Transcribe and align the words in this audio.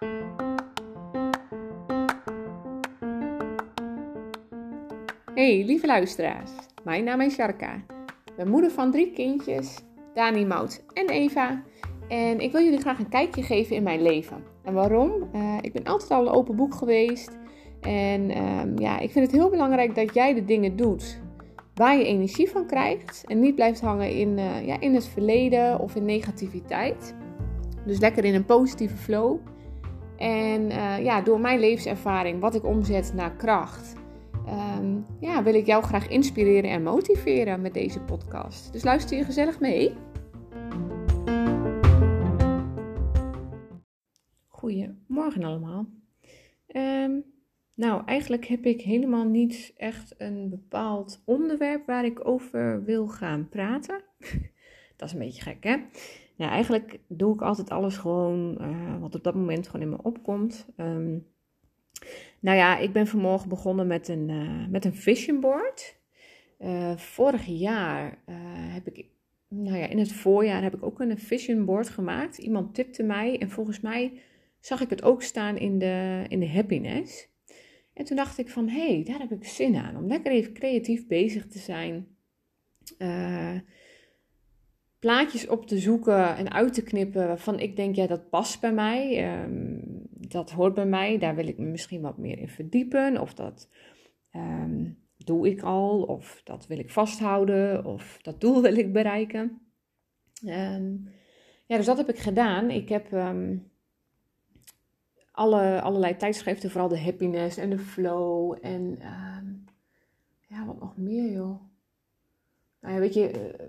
Hey 0.00 0.08
lieve 5.64 5.86
luisteraars, 5.86 6.50
mijn 6.84 7.04
naam 7.04 7.20
is. 7.20 7.38
Ik 7.38 7.76
ben 8.36 8.48
moeder 8.48 8.70
van 8.70 8.90
drie 8.90 9.12
kindjes, 9.12 9.78
Dani, 10.14 10.46
Mout 10.46 10.84
en 10.92 11.08
Eva. 11.08 11.62
En 12.08 12.40
ik 12.40 12.52
wil 12.52 12.62
jullie 12.62 12.80
graag 12.80 12.98
een 12.98 13.08
kijkje 13.08 13.42
geven 13.42 13.76
in 13.76 13.82
mijn 13.82 14.02
leven. 14.02 14.44
En 14.64 14.74
waarom? 14.74 15.28
Uh, 15.34 15.58
ik 15.60 15.72
ben 15.72 15.84
altijd 15.84 16.10
al 16.10 16.26
een 16.26 16.32
open 16.32 16.56
boek 16.56 16.74
geweest. 16.74 17.38
En 17.80 18.44
um, 18.44 18.78
ja, 18.78 18.98
ik 18.98 19.10
vind 19.10 19.26
het 19.26 19.34
heel 19.34 19.50
belangrijk 19.50 19.94
dat 19.94 20.14
jij 20.14 20.34
de 20.34 20.44
dingen 20.44 20.76
doet 20.76 21.20
waar 21.74 21.96
je 21.96 22.04
energie 22.04 22.50
van 22.50 22.66
krijgt. 22.66 23.24
En 23.26 23.40
niet 23.40 23.54
blijft 23.54 23.80
hangen 23.80 24.10
in, 24.10 24.38
uh, 24.38 24.66
ja, 24.66 24.80
in 24.80 24.94
het 24.94 25.06
verleden 25.06 25.78
of 25.78 25.94
in 25.94 26.04
negativiteit. 26.04 27.14
Dus 27.86 27.98
lekker 27.98 28.24
in 28.24 28.34
een 28.34 28.44
positieve 28.44 28.96
flow. 28.96 29.38
En 30.20 30.70
uh, 30.70 31.04
ja, 31.04 31.20
door 31.20 31.40
mijn 31.40 31.60
levenservaring, 31.60 32.40
wat 32.40 32.54
ik 32.54 32.64
omzet 32.64 33.12
naar 33.14 33.36
kracht, 33.36 33.94
um, 34.78 35.04
ja, 35.20 35.42
wil 35.42 35.54
ik 35.54 35.66
jou 35.66 35.82
graag 35.84 36.08
inspireren 36.08 36.70
en 36.70 36.82
motiveren 36.82 37.60
met 37.60 37.74
deze 37.74 38.00
podcast. 38.00 38.72
Dus 38.72 38.82
luister 38.82 39.16
je 39.16 39.24
gezellig 39.24 39.60
mee. 39.60 39.92
Goedemorgen 44.46 45.44
allemaal. 45.44 45.86
Um, 46.66 47.24
nou, 47.74 48.02
eigenlijk 48.06 48.46
heb 48.46 48.64
ik 48.64 48.80
helemaal 48.80 49.24
niet 49.24 49.72
echt 49.76 50.14
een 50.18 50.48
bepaald 50.50 51.22
onderwerp 51.24 51.86
waar 51.86 52.04
ik 52.04 52.28
over 52.28 52.84
wil 52.84 53.08
gaan 53.08 53.48
praten. 53.48 54.02
Dat 54.96 55.08
is 55.08 55.12
een 55.12 55.18
beetje 55.18 55.42
gek, 55.42 55.64
hè? 55.64 55.76
Nou, 56.40 56.52
eigenlijk 56.52 56.98
doe 57.08 57.34
ik 57.34 57.42
altijd 57.42 57.70
alles 57.70 57.96
gewoon 57.96 58.56
uh, 58.60 59.00
wat 59.00 59.14
op 59.14 59.24
dat 59.24 59.34
moment 59.34 59.66
gewoon 59.66 59.82
in 59.82 59.90
me 59.90 60.02
opkomt. 60.02 60.66
Um, 60.76 61.26
nou 62.40 62.56
ja, 62.56 62.78
ik 62.78 62.92
ben 62.92 63.06
vanmorgen 63.06 63.48
begonnen 63.48 63.86
met 63.86 64.08
een, 64.08 64.28
uh, 64.28 64.68
met 64.68 64.84
een 64.84 64.94
vision 64.94 65.40
board. 65.40 65.96
Uh, 66.58 66.96
vorig 66.96 67.46
jaar 67.46 68.18
heb 68.72 68.86
ik, 68.86 69.06
nou 69.48 69.76
ja, 69.76 69.86
in 69.86 69.98
het 69.98 70.12
voorjaar 70.12 70.62
heb 70.62 70.74
ik 70.74 70.82
ook 70.82 71.00
een 71.00 71.18
vision 71.18 71.64
board 71.64 71.88
gemaakt. 71.88 72.38
Iemand 72.38 72.74
tipte 72.74 73.02
mij 73.02 73.38
en 73.38 73.50
volgens 73.50 73.80
mij 73.80 74.20
zag 74.60 74.80
ik 74.80 74.90
het 74.90 75.02
ook 75.02 75.22
staan 75.22 75.56
in 75.56 75.78
de, 75.78 76.24
in 76.28 76.40
de 76.40 76.48
happiness. 76.48 77.28
En 77.92 78.04
toen 78.04 78.16
dacht 78.16 78.38
ik 78.38 78.48
van, 78.48 78.68
hé, 78.68 78.94
hey, 78.94 79.04
daar 79.04 79.18
heb 79.18 79.32
ik 79.32 79.44
zin 79.44 79.76
aan. 79.76 79.96
Om 79.96 80.06
lekker 80.06 80.32
even 80.32 80.52
creatief 80.52 81.06
bezig 81.06 81.46
te 81.46 81.58
zijn. 81.58 82.06
Plaatjes 85.00 85.46
op 85.46 85.66
te 85.66 85.78
zoeken 85.78 86.36
en 86.36 86.52
uit 86.52 86.74
te 86.74 86.82
knippen 86.82 87.26
waarvan 87.26 87.58
ik 87.58 87.76
denk, 87.76 87.94
ja, 87.94 88.06
dat 88.06 88.30
past 88.30 88.60
bij 88.60 88.72
mij. 88.72 89.32
Um, 89.42 89.82
dat 90.10 90.50
hoort 90.50 90.74
bij 90.74 90.86
mij. 90.86 91.18
Daar 91.18 91.34
wil 91.34 91.46
ik 91.46 91.58
me 91.58 91.66
misschien 91.66 92.00
wat 92.00 92.18
meer 92.18 92.38
in 92.38 92.48
verdiepen. 92.48 93.20
Of 93.20 93.34
dat 93.34 93.68
um, 94.32 94.98
doe 95.16 95.48
ik 95.48 95.62
al. 95.62 96.02
Of 96.02 96.40
dat 96.44 96.66
wil 96.66 96.78
ik 96.78 96.90
vasthouden. 96.90 97.84
Of 97.84 98.18
dat 98.22 98.40
doel 98.40 98.62
wil 98.62 98.76
ik 98.76 98.92
bereiken. 98.92 99.60
Um, 100.44 101.08
ja, 101.66 101.76
dus 101.76 101.86
dat 101.86 101.96
heb 101.96 102.08
ik 102.08 102.18
gedaan. 102.18 102.70
Ik 102.70 102.88
heb 102.88 103.12
alle, 105.32 105.80
allerlei 105.80 106.16
tijdschriften, 106.16 106.70
vooral 106.70 106.88
de 106.88 107.00
happiness 107.00 107.56
en 107.56 107.70
de 107.70 107.78
flow 107.78 108.58
en 108.60 108.98
ja, 110.48 110.66
wat 110.66 110.80
nog 110.80 110.96
meer 110.96 111.32
joh. 111.32 111.60
Nou 112.80 112.94
ja, 112.94 113.00
weet 113.00 113.14
je, 113.14 113.32
uh, 113.32 113.66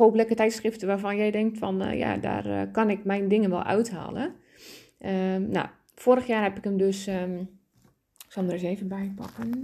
koop 0.00 0.16
tijdschriften 0.16 0.88
waarvan 0.88 1.16
jij 1.16 1.30
denkt 1.30 1.58
van, 1.58 1.82
uh, 1.82 1.98
ja, 1.98 2.16
daar 2.16 2.46
uh, 2.46 2.62
kan 2.72 2.90
ik 2.90 3.04
mijn 3.04 3.28
dingen 3.28 3.50
wel 3.50 3.62
uithalen. 3.62 4.34
Um, 4.98 5.48
nou, 5.48 5.68
vorig 5.94 6.26
jaar 6.26 6.42
heb 6.42 6.56
ik 6.56 6.64
hem 6.64 6.76
dus, 6.76 7.06
um, 7.06 7.38
ik 8.26 8.32
zal 8.32 8.42
hem 8.42 8.52
er 8.52 8.58
eens 8.58 8.68
even 8.68 8.88
bij 8.88 9.12
pakken. 9.16 9.62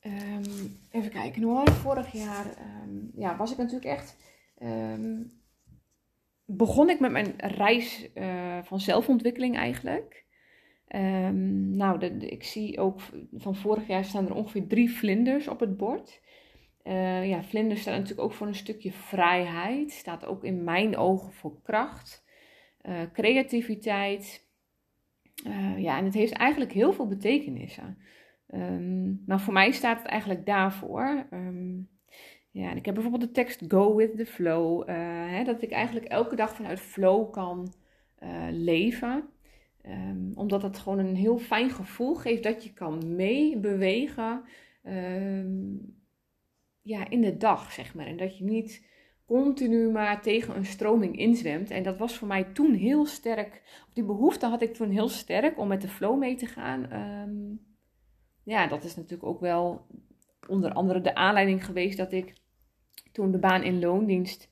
Um, 0.00 0.78
even 0.90 1.10
kijken 1.10 1.42
hoor, 1.42 1.70
vorig 1.70 2.12
jaar 2.12 2.46
ja, 3.14 3.36
was 3.36 3.52
ik 3.52 3.56
natuurlijk 3.56 3.84
echt 3.84 4.16
begon 6.44 6.90
ik 6.90 7.00
met 7.00 7.10
mijn 7.10 7.34
reis 7.36 8.08
uh, 8.14 8.58
van 8.62 8.80
zelfontwikkeling 8.80 9.56
eigenlijk. 9.56 10.24
Nou, 11.70 12.04
ik 12.06 12.44
zie 12.44 12.78
ook 12.78 13.00
van 13.32 13.56
vorig 13.56 13.86
jaar 13.86 14.04
staan 14.04 14.26
er 14.26 14.34
ongeveer 14.34 14.66
drie 14.66 14.90
vlinders 14.90 15.48
op 15.48 15.60
het 15.60 15.76
bord. 15.76 16.20
Uh, 16.84 17.28
ja, 17.28 17.42
vlinders 17.42 17.80
staan 17.80 17.94
natuurlijk 17.94 18.20
ook 18.20 18.32
voor 18.32 18.46
een 18.46 18.54
stukje 18.54 18.92
vrijheid. 18.92 19.90
Staat 19.90 20.26
ook 20.26 20.44
in 20.44 20.64
mijn 20.64 20.96
ogen 20.96 21.32
voor 21.32 21.62
kracht, 21.62 22.24
uh, 22.82 23.00
creativiteit. 23.12 24.50
ja, 25.76 25.98
en 25.98 26.04
het 26.04 26.14
heeft 26.14 26.32
eigenlijk 26.32 26.72
heel 26.72 26.92
veel 26.92 27.06
betekenissen. 27.06 27.98
Um, 28.54 29.22
nou, 29.26 29.40
voor 29.40 29.52
mij 29.52 29.70
staat 29.70 29.98
het 29.98 30.06
eigenlijk 30.06 30.46
daarvoor. 30.46 31.26
Um, 31.30 31.88
ja, 32.50 32.70
en 32.70 32.76
ik 32.76 32.84
heb 32.84 32.94
bijvoorbeeld 32.94 33.22
de 33.24 33.30
tekst 33.30 33.64
Go 33.68 33.96
with 33.96 34.16
the 34.16 34.26
flow. 34.26 34.88
Hè, 35.28 35.44
dat 35.44 35.62
ik 35.62 35.70
eigenlijk 35.70 36.06
elke 36.06 36.36
dag 36.36 36.54
vanuit 36.54 36.80
flow 36.80 37.32
kan 37.32 37.72
leven. 38.50 39.28
Um, 39.86 40.32
omdat 40.34 40.62
het 40.62 40.78
gewoon 40.78 40.98
een 40.98 41.16
heel 41.16 41.38
fijn 41.38 41.70
gevoel 41.70 42.14
geeft 42.14 42.42
dat 42.42 42.64
je 42.64 42.72
kan 42.72 43.14
meebewegen 43.16 44.44
um, 44.84 46.01
ja, 46.82 47.10
in 47.10 47.20
de 47.20 47.36
dag, 47.36 47.72
zeg 47.72 47.94
maar. 47.94 48.06
En 48.06 48.16
dat 48.16 48.38
je 48.38 48.44
niet 48.44 48.90
continu 49.26 49.90
maar 49.90 50.22
tegen 50.22 50.56
een 50.56 50.64
stroming 50.64 51.18
inzwemt. 51.18 51.70
En 51.70 51.82
dat 51.82 51.98
was 51.98 52.16
voor 52.16 52.28
mij 52.28 52.44
toen 52.44 52.74
heel 52.74 53.06
sterk. 53.06 53.62
Die 53.92 54.04
behoefte 54.04 54.46
had 54.46 54.62
ik 54.62 54.74
toen 54.74 54.90
heel 54.90 55.08
sterk 55.08 55.58
om 55.58 55.68
met 55.68 55.80
de 55.80 55.88
flow 55.88 56.18
mee 56.18 56.34
te 56.34 56.46
gaan. 56.46 56.92
Um, 56.92 57.60
ja, 58.44 58.66
dat 58.66 58.84
is 58.84 58.96
natuurlijk 58.96 59.28
ook 59.28 59.40
wel 59.40 59.86
onder 60.48 60.72
andere 60.72 61.00
de 61.00 61.14
aanleiding 61.14 61.64
geweest 61.64 61.96
dat 61.96 62.12
ik 62.12 62.32
toen 63.12 63.30
de 63.30 63.38
baan 63.38 63.62
in 63.62 63.80
loondienst 63.80 64.50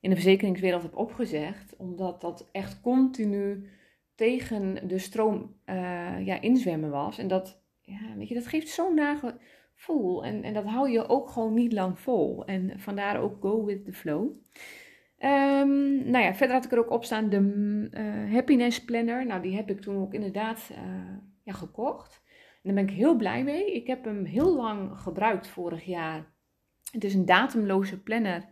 in 0.00 0.10
de 0.10 0.16
verzekeringswereld 0.16 0.82
heb 0.82 0.96
opgezegd. 0.96 1.76
Omdat 1.76 2.20
dat 2.20 2.48
echt 2.52 2.80
continu 2.80 3.68
tegen 4.14 4.88
de 4.88 4.98
stroom 4.98 5.56
uh, 5.66 6.26
ja, 6.26 6.40
inzwemmen 6.40 6.90
was. 6.90 7.18
En 7.18 7.28
dat, 7.28 7.62
ja, 7.80 8.16
weet 8.16 8.28
je, 8.28 8.34
dat 8.34 8.46
geeft 8.46 8.68
zo'n 8.68 8.94
nage 8.94 9.36
gevoel. 9.84 10.24
En, 10.24 10.42
en 10.42 10.54
dat 10.54 10.64
hou 10.64 10.90
je 10.90 11.08
ook 11.08 11.28
gewoon 11.28 11.54
niet 11.54 11.72
lang 11.72 11.98
vol. 11.98 12.44
En 12.44 12.80
vandaar 12.80 13.20
ook 13.20 13.40
go 13.40 13.64
with 13.64 13.84
the 13.84 13.92
flow. 13.92 14.22
Um, 15.18 16.10
nou 16.10 16.24
ja, 16.24 16.34
verder 16.34 16.56
had 16.56 16.64
ik 16.64 16.72
er 16.72 16.78
ook 16.78 16.90
op 16.90 17.04
staan 17.04 17.28
de 17.28 17.40
uh, 17.90 18.32
happiness 18.32 18.84
planner. 18.84 19.26
Nou, 19.26 19.42
die 19.42 19.56
heb 19.56 19.70
ik 19.70 19.80
toen 19.80 19.96
ook 19.96 20.14
inderdaad 20.14 20.70
uh, 20.72 20.78
ja, 21.42 21.52
gekocht. 21.52 22.22
En 22.62 22.74
daar 22.74 22.84
ben 22.84 22.94
ik 22.94 22.98
heel 22.98 23.16
blij 23.16 23.44
mee. 23.44 23.74
Ik 23.74 23.86
heb 23.86 24.04
hem 24.04 24.24
heel 24.24 24.56
lang 24.56 24.98
gebruikt 24.98 25.48
vorig 25.48 25.84
jaar. 25.84 26.32
Het 26.92 27.04
is 27.04 27.14
een 27.14 27.24
datumloze 27.24 28.02
planner. 28.02 28.48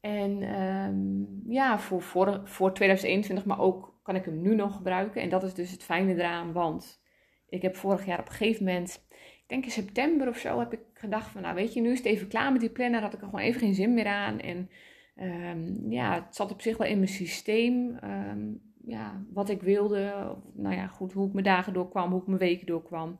En 0.00 0.60
um, 0.60 1.42
ja, 1.46 1.78
voor, 1.78 2.02
voor, 2.02 2.40
voor 2.44 2.74
2021, 2.74 3.44
maar 3.44 3.60
ook 3.60 4.00
kan 4.02 4.16
ik 4.16 4.24
hem 4.24 4.40
nu 4.42 4.54
nog 4.54 4.76
gebruiken. 4.76 5.22
En 5.22 5.28
dat 5.28 5.42
is 5.42 5.54
dus 5.54 5.70
het 5.70 5.82
fijne 5.82 6.14
eraan, 6.14 6.52
want 6.52 7.02
ik 7.48 7.62
heb 7.62 7.76
vorig 7.76 8.06
jaar 8.06 8.18
op 8.18 8.26
een 8.26 8.32
gegeven 8.32 8.64
moment, 8.64 9.06
denk 9.50 9.64
in 9.64 9.70
september 9.70 10.28
of 10.28 10.38
zo, 10.38 10.58
heb 10.58 10.72
ik 10.72 10.80
gedacht 10.94 11.30
van, 11.30 11.42
nou 11.42 11.54
weet 11.54 11.72
je, 11.72 11.80
nu 11.80 11.90
is 11.90 11.98
het 11.98 12.06
even 12.06 12.28
klaar 12.28 12.52
met 12.52 12.60
die 12.60 12.70
planner. 12.70 13.00
Had 13.00 13.14
ik 13.14 13.20
er 13.20 13.24
gewoon 13.24 13.40
even 13.40 13.60
geen 13.60 13.74
zin 13.74 13.94
meer 13.94 14.06
aan. 14.06 14.40
En 14.40 14.70
um, 15.16 15.90
ja, 15.90 16.14
het 16.14 16.36
zat 16.36 16.52
op 16.52 16.60
zich 16.60 16.76
wel 16.76 16.88
in 16.88 16.96
mijn 16.96 17.08
systeem. 17.08 17.98
Um, 18.04 18.60
ja, 18.84 19.24
wat 19.32 19.48
ik 19.48 19.62
wilde. 19.62 20.34
Nou 20.54 20.74
ja, 20.74 20.86
goed, 20.86 21.12
hoe 21.12 21.26
ik 21.26 21.32
mijn 21.32 21.44
dagen 21.44 21.72
doorkwam, 21.72 22.10
hoe 22.10 22.20
ik 22.20 22.26
mijn 22.26 22.38
weken 22.38 22.66
doorkwam. 22.66 23.18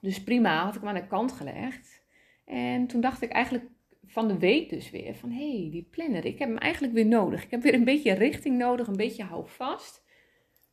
Dus 0.00 0.22
prima, 0.22 0.64
had 0.64 0.74
ik 0.74 0.80
hem 0.80 0.88
aan 0.88 0.94
de 0.94 1.06
kant 1.06 1.32
gelegd. 1.32 2.04
En 2.44 2.86
toen 2.86 3.00
dacht 3.00 3.22
ik 3.22 3.30
eigenlijk 3.30 3.64
van 4.06 4.28
de 4.28 4.38
week 4.38 4.68
dus 4.70 4.90
weer 4.90 5.14
van 5.14 5.30
hé, 5.30 5.60
hey, 5.60 5.68
die 5.70 5.88
planner, 5.90 6.24
ik 6.24 6.38
heb 6.38 6.48
hem 6.48 6.58
eigenlijk 6.58 6.92
weer 6.92 7.06
nodig. 7.06 7.44
Ik 7.44 7.50
heb 7.50 7.62
weer 7.62 7.74
een 7.74 7.84
beetje 7.84 8.12
richting 8.12 8.58
nodig, 8.58 8.86
een 8.86 8.96
beetje 8.96 9.24
houvast. 9.24 10.04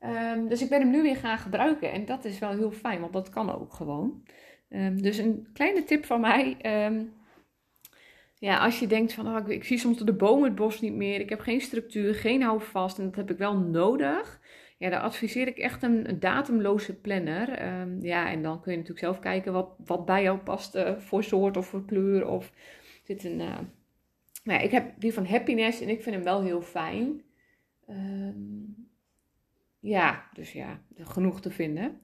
Um, 0.05 0.47
dus 0.47 0.61
ik 0.61 0.69
ben 0.69 0.81
hem 0.81 0.89
nu 0.89 1.01
weer 1.01 1.15
gaan 1.15 1.37
gebruiken 1.37 1.91
en 1.91 2.05
dat 2.05 2.25
is 2.25 2.39
wel 2.39 2.51
heel 2.51 2.71
fijn, 2.71 2.99
want 2.99 3.13
dat 3.13 3.29
kan 3.29 3.55
ook 3.55 3.73
gewoon. 3.73 4.23
Um, 4.69 5.01
dus 5.01 5.17
een 5.17 5.47
kleine 5.53 5.83
tip 5.83 6.05
van 6.05 6.21
mij. 6.21 6.57
Um, 6.85 7.13
ja, 8.35 8.57
als 8.57 8.79
je 8.79 8.87
denkt 8.87 9.13
van 9.13 9.27
oh, 9.27 9.49
ik, 9.49 9.63
zie 9.63 9.77
soms 9.77 9.97
de 9.97 10.13
boom 10.13 10.43
het 10.43 10.55
bos 10.55 10.81
niet 10.81 10.93
meer, 10.93 11.19
ik 11.19 11.29
heb 11.29 11.39
geen 11.39 11.61
structuur, 11.61 12.15
geen 12.15 12.41
houvast 12.41 12.99
en 12.99 13.05
dat 13.05 13.15
heb 13.15 13.31
ik 13.31 13.37
wel 13.37 13.57
nodig. 13.57 14.41
Ja, 14.77 14.89
dan 14.89 15.01
adviseer 15.01 15.47
ik 15.47 15.57
echt 15.57 15.83
een 15.83 16.19
datumloze 16.19 16.95
planner. 16.95 17.49
Ja, 18.01 18.31
en 18.31 18.41
dan 18.41 18.61
kun 18.61 18.71
je 18.71 18.77
natuurlijk 18.77 19.05
zelf 19.05 19.19
kijken 19.19 19.53
wat, 19.53 19.75
wat 19.85 20.05
bij 20.05 20.23
jou 20.23 20.37
past 20.37 20.75
uh, 20.75 20.97
voor 20.97 21.23
soort 21.23 21.57
of 21.57 21.65
voor 21.65 21.85
kleur. 21.85 22.27
Of 22.27 22.51
zit 23.03 23.23
een. 23.23 23.39
Uh... 23.39 23.57
Ja, 24.43 24.59
ik 24.59 24.71
heb 24.71 24.93
die 24.99 25.13
van 25.13 25.25
Happiness 25.25 25.81
en 25.81 25.89
ik 25.89 26.01
vind 26.01 26.15
hem 26.15 26.23
wel 26.23 26.41
heel 26.41 26.61
fijn. 26.61 27.21
Ja, 29.83 30.29
dus 30.33 30.51
ja, 30.51 30.81
genoeg 30.95 31.41
te 31.41 31.51
vinden. 31.51 32.01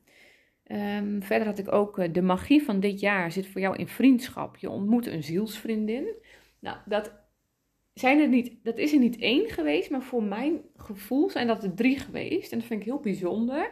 Um, 0.72 1.24
verder 1.24 1.48
had 1.48 1.58
ik 1.58 1.72
ook 1.72 1.98
uh, 1.98 2.14
de 2.14 2.22
magie 2.22 2.64
van 2.64 2.80
dit 2.80 3.00
jaar 3.00 3.32
zit 3.32 3.48
voor 3.48 3.62
jou 3.62 3.76
in 3.76 3.88
vriendschap. 3.88 4.58
Je 4.58 4.70
ontmoet 4.70 5.08
een 5.08 5.24
zielsvriendin. 5.24 6.16
Nou, 6.60 6.78
dat 6.86 7.14
zijn 7.94 8.20
er 8.20 8.28
niet, 8.28 8.64
dat 8.64 8.78
is 8.78 8.94
er 8.94 9.00
niet 9.00 9.18
één 9.18 9.50
geweest, 9.50 9.90
maar 9.90 10.02
voor 10.02 10.24
mijn 10.24 10.62
gevoel 10.76 11.30
zijn 11.30 11.48
dat 11.48 11.64
er 11.64 11.74
drie 11.74 12.00
geweest. 12.00 12.52
En 12.52 12.58
dat 12.58 12.68
vind 12.68 12.80
ik 12.80 12.86
heel 12.86 13.00
bijzonder. 13.00 13.72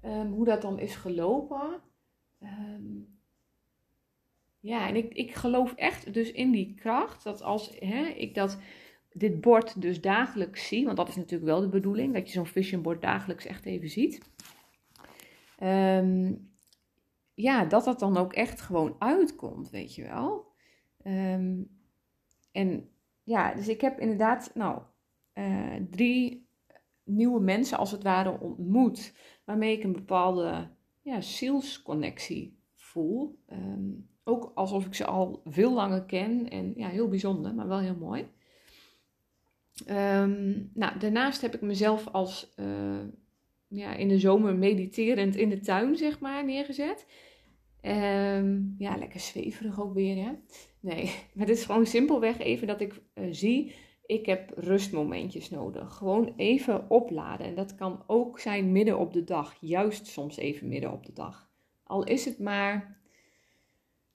Ehm, 0.00 0.26
hoe 0.26 0.44
dat 0.44 0.62
dan 0.62 0.78
is 0.78 0.94
gelopen. 0.94 1.80
Ehm, 2.40 3.00
ja, 4.60 4.88
en 4.88 4.96
ik, 4.96 5.14
ik 5.14 5.34
geloof 5.34 5.74
echt 5.74 6.14
dus 6.14 6.32
in 6.32 6.50
die 6.50 6.74
kracht. 6.74 7.24
Dat 7.24 7.42
als 7.42 7.76
hè, 7.78 8.04
ik 8.04 8.34
dat, 8.34 8.58
dit 9.12 9.40
bord 9.40 9.80
dus 9.80 10.00
dagelijks 10.00 10.66
zie. 10.66 10.84
Want 10.84 10.96
dat 10.96 11.08
is 11.08 11.16
natuurlijk 11.16 11.50
wel 11.50 11.60
de 11.60 11.68
bedoeling. 11.68 12.14
Dat 12.14 12.26
je 12.26 12.32
zo'n 12.32 12.46
vision 12.46 12.82
board 12.82 13.00
dagelijks 13.00 13.46
echt 13.46 13.64
even 13.64 13.88
ziet. 13.88 14.20
Ehm, 15.58 16.34
ja, 17.34 17.64
dat 17.64 17.84
dat 17.84 17.98
dan 17.98 18.16
ook 18.16 18.32
echt 18.32 18.60
gewoon 18.60 18.96
uitkomt, 18.98 19.70
weet 19.70 19.94
je 19.94 20.02
wel. 20.02 20.50
en 22.52 22.90
ja, 23.22 23.54
dus 23.54 23.68
ik 23.68 23.80
heb 23.80 23.98
inderdaad, 23.98 24.50
nou, 24.54 24.82
uh, 25.34 25.74
drie 25.90 26.48
nieuwe 27.04 27.40
mensen 27.40 27.78
als 27.78 27.90
het 27.90 28.02
ware 28.02 28.40
ontmoet, 28.40 29.14
waarmee 29.44 29.76
ik 29.76 29.84
een 29.84 29.92
bepaalde 29.92 30.68
ja, 31.02 31.20
zielsconnectie 31.20 32.58
voel. 32.74 33.38
Ehm, 33.46 33.90
ook 34.24 34.52
alsof 34.54 34.86
ik 34.86 34.94
ze 34.94 35.04
al 35.04 35.42
veel 35.44 35.72
langer 35.72 36.04
ken 36.04 36.48
en 36.48 36.72
ja, 36.76 36.88
heel 36.88 37.08
bijzonder, 37.08 37.54
maar 37.54 37.68
wel 37.68 37.78
heel 37.78 37.96
mooi. 37.96 38.28
Um, 39.90 40.70
nou, 40.74 40.98
daarnaast 40.98 41.40
heb 41.40 41.54
ik 41.54 41.60
mezelf 41.60 42.08
als 42.08 42.52
uh, 42.56 42.66
ja, 43.68 43.94
in 43.94 44.08
de 44.08 44.18
zomer 44.18 44.54
mediterend 44.54 45.36
in 45.36 45.48
de 45.48 45.60
tuin, 45.60 45.96
zeg 45.96 46.20
maar, 46.20 46.44
neergezet. 46.44 47.06
Um, 47.82 48.74
ja, 48.78 48.96
lekker 48.96 49.20
zweverig 49.20 49.80
ook 49.80 49.94
weer, 49.94 50.24
hè. 50.24 50.32
Nee, 50.80 51.04
maar 51.34 51.46
het 51.46 51.56
is 51.56 51.64
gewoon 51.64 51.86
simpelweg 51.86 52.38
even 52.38 52.66
dat 52.66 52.80
ik 52.80 53.00
uh, 53.14 53.24
zie, 53.30 53.74
ik 54.06 54.26
heb 54.26 54.52
rustmomentjes 54.56 55.50
nodig. 55.50 55.94
Gewoon 55.94 56.32
even 56.36 56.90
opladen. 56.90 57.46
En 57.46 57.54
dat 57.54 57.74
kan 57.74 58.04
ook 58.06 58.38
zijn 58.38 58.72
midden 58.72 58.98
op 58.98 59.12
de 59.12 59.24
dag. 59.24 59.56
Juist 59.60 60.06
soms 60.06 60.36
even 60.36 60.68
midden 60.68 60.92
op 60.92 61.06
de 61.06 61.12
dag. 61.12 61.50
Al 61.84 62.04
is 62.04 62.24
het 62.24 62.38
maar 62.38 63.01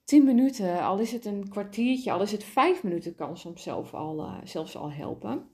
10 0.08 0.24
minuten, 0.24 0.82
al 0.82 0.98
is 0.98 1.12
het 1.12 1.24
een 1.24 1.48
kwartiertje, 1.48 2.12
al 2.12 2.22
is 2.22 2.32
het 2.32 2.44
5 2.44 2.82
minuten, 2.82 3.14
kan 3.14 3.36
soms 3.36 3.62
zelf 3.62 3.94
al, 3.94 4.24
uh, 4.24 4.38
zelfs 4.44 4.76
al 4.76 4.92
helpen. 4.92 5.48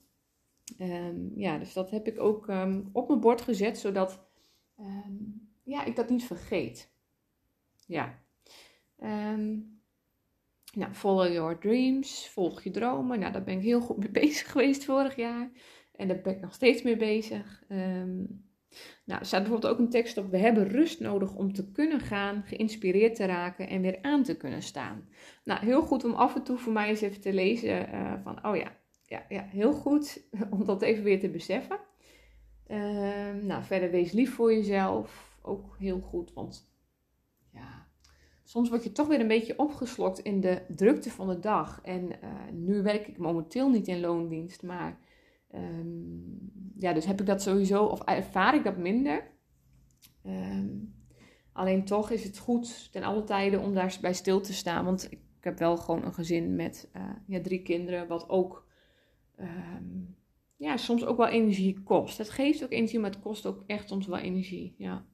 Um, 0.81 1.33
ja, 1.37 1.59
dus 1.59 1.73
dat 1.73 1.91
heb 1.91 2.07
ik 2.07 2.21
ook 2.21 2.49
um, 2.49 2.91
op 2.93 3.09
mijn 3.09 3.21
bord 3.21 3.41
gezet, 3.41 3.79
zodat 3.79 4.27
um, 4.81 5.51
ja, 5.63 5.85
ik 5.85 5.97
dat 5.97 6.09
niet 6.09 6.25
vergeet. 6.25 6.93
Ja. 7.87 8.23
Nou, 10.75 10.93
follow 10.93 11.33
your 11.33 11.59
dreams, 11.59 12.29
volg 12.29 12.63
je 12.63 12.71
dromen. 12.71 13.19
Nou, 13.19 13.33
daar 13.33 13.45
ben 13.45 13.57
ik 13.57 13.63
heel 13.63 13.81
goed 13.81 13.99
mee 13.99 14.11
bezig 14.25 14.51
geweest 14.53 14.85
vorig 14.85 15.17
jaar. 15.17 15.51
En 15.93 16.09
daar 16.09 16.21
ben 16.21 16.35
ik 16.35 16.41
nog 16.41 16.55
steeds 16.55 16.83
mee 16.83 16.97
bezig. 16.97 17.65
Nou, 19.05 19.21
er 19.21 19.27
staat 19.27 19.43
bijvoorbeeld 19.43 19.73
ook 19.73 19.79
een 19.79 19.91
tekst 19.91 20.17
op. 20.17 20.31
We 20.31 20.39
hebben 20.39 20.69
rust 20.69 21.01
nodig 21.01 21.35
om 21.35 21.53
te 21.53 21.71
kunnen 21.73 22.01
gaan, 22.01 22.43
geïnspireerd 22.47 23.15
te 23.15 23.25
raken 23.25 23.69
en 23.69 23.81
weer 23.81 23.99
aan 24.03 24.23
te 24.23 24.37
kunnen 24.37 24.63
staan. 24.63 25.09
Nou, 25.45 25.65
heel 25.65 25.83
goed 25.83 26.05
om 26.05 26.15
af 26.15 26.35
en 26.35 26.43
toe 26.43 26.59
voor 26.59 26.73
mij 26.73 26.89
eens 26.89 27.01
even 27.01 27.21
te 27.21 27.33
lezen 27.33 27.95
uh, 27.95 28.15
van, 28.23 28.47
oh 28.47 28.57
ja, 28.57 28.77
ja, 29.07 29.25
ja, 29.29 29.43
heel 29.43 29.73
goed 29.73 30.29
om 30.51 30.65
dat 30.65 30.83
even 30.83 31.05
weer 31.05 31.21
te 31.21 31.31
beseffen. 31.31 31.79
Um, 32.71 33.47
nou, 33.47 33.65
verder 33.65 33.91
wees 33.91 34.13
lief 34.13 34.35
voor 34.35 34.55
jezelf. 34.55 35.39
Ook 35.43 35.77
heel 35.79 36.01
goed, 36.01 36.33
want 36.33 36.73
soms 38.45 38.69
word 38.69 38.85
je 38.85 38.93
toch 38.93 39.07
weer 39.07 39.21
een 39.21 39.29
beetje 39.29 39.59
opgeslokt 39.59 40.19
in 40.19 40.41
de 40.41 40.63
drukte 40.69 41.11
van 41.11 41.29
de 41.29 41.39
dag. 41.39 41.81
En 41.83 42.21
eh, 42.21 42.31
nu 42.53 42.83
werk 42.83 43.07
ik 43.07 43.19
momenteel 43.19 43.71
niet 43.71 43.89
in 43.89 44.01
loondienst, 44.01 44.63
maar 44.63 44.99
um, 45.55 46.64
ja, 46.85 46.93
dus 46.93 47.05
heb 47.05 47.21
ik 47.21 47.27
dat 47.27 47.43
sowieso, 47.43 47.85
of 47.85 48.01
ervaar 48.01 48.55
ik 48.55 48.65
dat 48.65 48.77
minder. 48.77 49.31
Um, 50.27 50.95
alleen 51.53 51.85
toch 51.85 52.11
is 52.11 52.25
het 52.25 52.39
goed 52.39 52.93
ten 52.93 53.03
alle 53.03 53.25
tijden 53.25 53.61
om 53.61 53.75
daarbij 53.75 54.13
stil 54.13 54.41
te 54.41 54.53
staan. 54.53 54.85
Want 54.85 55.11
ik 55.11 55.21
heb 55.41 55.59
wel 55.59 55.77
gewoon 55.77 56.05
een 56.05 56.15
gezin 56.15 56.57
met 56.57 56.91
uh, 56.97 57.03
ja, 57.27 57.41
drie 57.41 57.63
kinderen, 57.63 58.09
wat 58.09 58.29
ook 58.29 58.67
um, 59.41 60.17
ja, 60.57 60.77
soms 60.77 61.05
ook 61.05 61.17
wel 61.17 61.27
energie 61.27 61.83
kost. 61.83 62.19
Het 62.19 62.31
geeft 62.31 62.65
ook 62.65 62.73
energie, 62.73 62.99
maar 62.99 63.11
het 63.11 63.21
kost 63.21 63.47
ook 63.47 63.63
echt 63.67 63.89
soms 63.89 64.07
wel 64.07 64.19
energie. 64.19 64.75
Ja. 64.79 65.05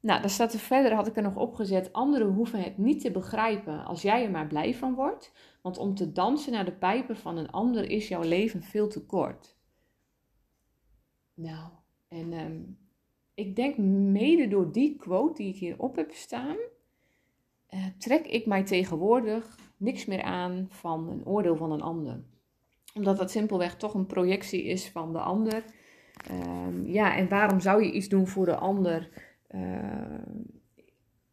Nou, 0.00 0.20
dan 0.20 0.30
staat 0.30 0.52
er 0.52 0.58
verder, 0.58 0.94
had 0.94 1.06
ik 1.06 1.16
er 1.16 1.22
nog 1.22 1.36
opgezet, 1.36 1.92
anderen 1.92 2.32
hoeven 2.32 2.62
het 2.62 2.78
niet 2.78 3.00
te 3.00 3.10
begrijpen 3.10 3.84
als 3.84 4.02
jij 4.02 4.24
er 4.24 4.30
maar 4.30 4.46
blij 4.46 4.74
van 4.74 4.94
wordt, 4.94 5.32
want 5.62 5.78
om 5.78 5.94
te 5.94 6.12
dansen 6.12 6.52
naar 6.52 6.64
de 6.64 6.72
pijpen 6.72 7.16
van 7.16 7.36
een 7.36 7.50
ander 7.50 7.90
is 7.90 8.08
jouw 8.08 8.22
leven 8.22 8.62
veel 8.62 8.88
te 8.88 9.06
kort. 9.06 9.58
Nou, 11.40 11.68
en 12.08 12.32
um, 12.32 12.78
ik 13.34 13.56
denk 13.56 13.76
mede 13.76 14.48
door 14.48 14.72
die 14.72 14.96
quote 14.96 15.42
die 15.42 15.48
ik 15.54 15.58
hierop 15.58 15.96
heb 15.96 16.10
staan, 16.12 16.56
uh, 17.70 17.86
trek 17.98 18.26
ik 18.26 18.46
mij 18.46 18.64
tegenwoordig 18.64 19.58
niks 19.76 20.04
meer 20.04 20.22
aan 20.22 20.66
van 20.68 21.08
een 21.08 21.26
oordeel 21.26 21.56
van 21.56 21.72
een 21.72 21.82
ander. 21.82 22.22
Omdat 22.94 23.16
dat 23.16 23.30
simpelweg 23.30 23.76
toch 23.76 23.94
een 23.94 24.06
projectie 24.06 24.64
is 24.64 24.90
van 24.90 25.12
de 25.12 25.18
ander. 25.18 25.64
Um, 26.30 26.86
ja, 26.86 27.16
en 27.16 27.28
waarom 27.28 27.60
zou 27.60 27.84
je 27.84 27.92
iets 27.92 28.08
doen 28.08 28.26
voor 28.26 28.44
de 28.44 28.56
ander? 28.56 29.08
Uh, 29.50 30.18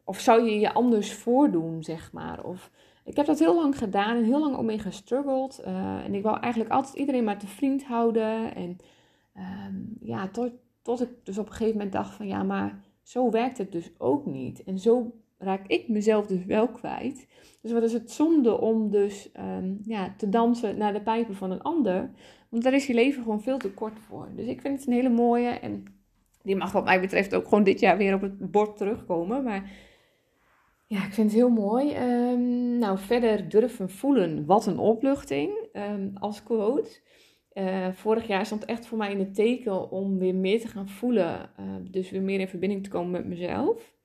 of 0.04 0.20
zou 0.20 0.50
je 0.50 0.60
je 0.60 0.74
anders 0.74 1.14
voordoen, 1.14 1.84
zeg 1.84 2.12
maar? 2.12 2.44
Of, 2.44 2.72
ik 3.06 3.16
heb 3.16 3.26
dat 3.26 3.40
heel 3.40 3.56
lang 3.56 3.78
gedaan 3.78 4.18
en 4.18 4.24
heel 4.24 4.40
lang 4.40 4.56
omheen 4.56 4.80
gestruggeld. 4.80 5.62
Uh, 5.68 6.06
en 6.06 6.14
ik 6.14 6.24
wou 6.24 6.40
eigenlijk 6.40 6.74
altijd 6.74 6.96
iedereen 6.96 7.24
maar 7.24 7.40
te 7.40 7.48
vriend 7.48 7.84
houden. 7.84 8.56
En 8.56 8.78
um, 9.38 9.98
ja, 10.00 10.28
tot, 10.28 10.52
tot 10.82 11.02
ik 11.02 11.10
dus 11.24 11.38
op 11.38 11.46
een 11.46 11.52
gegeven 11.52 11.74
moment 11.74 11.92
dacht 11.92 12.16
van 12.16 12.28
ja, 12.28 12.44
maar 12.44 12.84
zo 13.02 13.30
werkt 13.30 13.58
het 13.58 13.72
dus 13.72 13.92
ook 13.98 14.26
niet. 14.26 14.64
En 14.64 14.80
zo 14.80 15.16
raak 15.38 15.68
ik 15.68 15.88
mezelf 15.88 16.28
dus 16.28 16.46
wel 16.46 16.68
kwijt. 16.68 17.28
Dus 17.62 17.72
wat 17.72 17.84
is 17.84 17.94
het 17.94 18.12
zonde 18.12 18.62
om 18.62 18.90
dus 18.92 19.30
um, 19.40 19.80
ja, 19.84 20.14
te 20.18 20.30
dansen 20.30 20.78
naar 20.78 20.94
de 20.94 21.02
pijpen 21.02 21.36
van 21.36 21.52
een 21.52 21.62
ander. 21.62 22.12
Want 22.50 22.64
daar 22.64 22.74
is 22.74 22.88
je 22.88 22.94
leven 22.94 23.24
gewoon 23.24 23.42
veel 23.42 23.58
te 23.58 23.74
kort 23.74 24.00
voor. 24.00 24.30
Dus 24.36 24.46
ik 24.46 24.62
vind 24.62 24.78
het 24.80 24.88
een 24.88 24.94
hele 24.94 25.10
mooie 25.10 25.50
en 25.50 25.84
die 26.42 26.56
mag 26.56 26.72
wat 26.72 26.86
mij 26.86 27.02
betreft 27.02 27.36
ook 27.36 27.48
gewoon 27.48 27.64
dit 27.64 27.80
jaar 27.80 27.98
weer 27.98 28.14
op 28.14 28.22
het 28.22 28.52
bord 28.52 28.78
terugkomen. 28.78 29.44
Maar 29.44 29.72
ja, 30.88 31.06
ik 31.06 31.14
vind 31.14 31.32
het 31.32 31.40
heel 31.40 31.50
mooi. 31.50 31.96
Um, 31.96 32.78
nou, 32.78 32.98
verder 32.98 33.50
durven 33.50 33.90
voelen. 33.90 34.46
Wat 34.46 34.66
een 34.66 34.80
opluchting 34.80 35.52
als 36.14 36.44
quote. 36.44 37.00
Uh, 37.58 37.92
vorig 37.92 38.28
jaar 38.28 38.46
stond 38.46 38.66
echt 38.66 38.86
voor 38.86 38.98
mij 38.98 39.12
in 39.12 39.20
het 39.20 39.36
teken 39.36 39.92
om 39.92 40.18
weer 40.18 40.36
meer 40.36 40.62
te 40.62 40.68
gaan 40.68 40.90
voelen. 40.90 41.50
Uh, 41.60 41.76
dus 41.92 42.10
weer 42.10 42.22
meer 42.22 42.40
in 42.40 42.48
verbinding 42.48 42.84
te 42.84 42.90
komen 42.90 43.12
met 43.12 43.26
mezelf. 43.26 43.96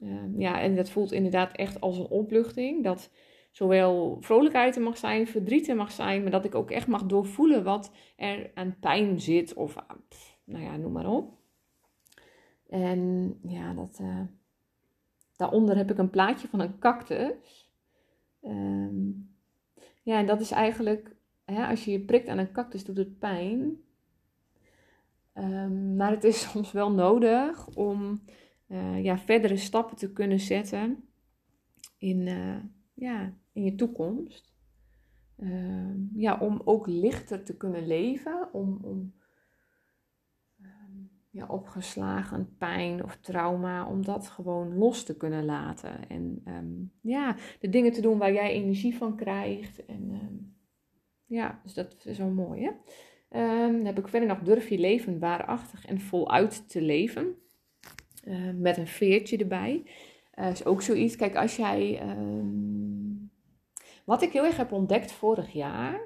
Uh, 0.00 0.38
ja, 0.38 0.60
en 0.60 0.76
dat 0.76 0.90
voelt 0.90 1.12
inderdaad 1.12 1.52
echt 1.52 1.80
als 1.80 1.98
een 1.98 2.08
opluchting. 2.08 2.84
Dat 2.84 3.10
zowel 3.50 4.16
vrolijkheid 4.20 4.76
er 4.76 4.82
mag 4.82 4.98
zijn, 4.98 5.26
verdriet 5.26 5.68
er 5.68 5.76
mag 5.76 5.92
zijn, 5.92 6.22
maar 6.22 6.30
dat 6.30 6.44
ik 6.44 6.54
ook 6.54 6.70
echt 6.70 6.86
mag 6.86 7.06
doorvoelen 7.06 7.64
wat 7.64 7.92
er 8.16 8.50
aan 8.54 8.76
pijn 8.80 9.20
zit. 9.20 9.54
Of 9.54 9.76
nou 10.44 10.64
ja, 10.64 10.76
noem 10.76 10.92
maar 10.92 11.10
op. 11.10 11.32
En 12.68 13.32
ja, 13.42 13.72
dat, 13.72 13.98
uh, 14.02 14.20
daaronder 15.36 15.76
heb 15.76 15.90
ik 15.90 15.98
een 15.98 16.10
plaatje 16.10 16.48
van 16.48 16.60
een 16.60 16.78
cactus. 16.78 17.72
Um, 18.42 19.36
ja, 20.02 20.18
en 20.18 20.26
dat 20.26 20.40
is 20.40 20.50
eigenlijk, 20.50 21.14
hè, 21.44 21.66
als 21.66 21.84
je 21.84 21.90
je 21.90 22.04
prikt 22.04 22.28
aan 22.28 22.38
een 22.38 22.52
cactus, 22.52 22.84
doet 22.84 22.96
het 22.96 23.18
pijn. 23.18 23.80
Um, 25.34 25.96
maar 25.96 26.10
het 26.10 26.24
is 26.24 26.40
soms 26.50 26.72
wel 26.72 26.92
nodig 26.92 27.68
om 27.68 28.22
uh, 28.68 29.04
ja, 29.04 29.18
verdere 29.18 29.56
stappen 29.56 29.96
te 29.96 30.12
kunnen 30.12 30.40
zetten 30.40 31.04
in, 31.98 32.26
uh, 32.26 32.56
ja, 32.94 33.34
in 33.52 33.64
je 33.64 33.74
toekomst. 33.74 34.50
Uh, 35.38 35.94
ja, 36.14 36.38
om 36.38 36.62
ook 36.64 36.86
lichter 36.86 37.44
te 37.44 37.56
kunnen 37.56 37.86
leven, 37.86 38.48
om, 38.52 38.78
om 38.82 39.14
ja, 41.30 41.46
opgeslagen 41.46 42.56
pijn 42.58 43.04
of 43.04 43.16
trauma, 43.16 43.86
om 43.86 44.04
dat 44.04 44.28
gewoon 44.28 44.74
los 44.74 45.04
te 45.04 45.16
kunnen 45.16 45.44
laten. 45.44 46.08
En 46.08 46.42
ja, 47.00 47.36
de 47.60 47.68
dingen 47.68 47.92
te 47.92 48.00
doen 48.00 48.18
waar 48.18 48.32
jij 48.32 48.50
energie 48.50 48.96
van 48.96 49.16
krijgt. 49.16 49.84
En 49.84 50.10
ja, 51.32 51.60
dus 51.62 51.74
dat 51.74 51.96
is 52.04 52.18
wel 52.18 52.30
mooi 52.30 52.62
hè. 52.62 52.70
Um, 53.64 53.76
dan 53.76 53.86
heb 53.86 53.98
ik 53.98 54.08
verder 54.08 54.28
nog 54.28 54.38
durf 54.38 54.68
je 54.68 54.78
leven 54.78 55.18
waarachtig 55.18 55.86
en 55.86 56.00
voluit 56.00 56.68
te 56.68 56.82
leven. 56.82 57.36
Uh, 58.24 58.50
met 58.54 58.76
een 58.76 58.86
veertje 58.86 59.36
erbij. 59.36 59.82
Uh, 60.38 60.50
is 60.50 60.64
ook 60.64 60.82
zoiets. 60.82 61.16
Kijk, 61.16 61.36
als 61.36 61.56
jij. 61.56 62.02
wat 64.04 64.22
ik 64.22 64.32
heel 64.32 64.44
erg 64.44 64.56
heb 64.56 64.72
ontdekt 64.72 65.12
vorig 65.12 65.52
jaar 65.52 66.00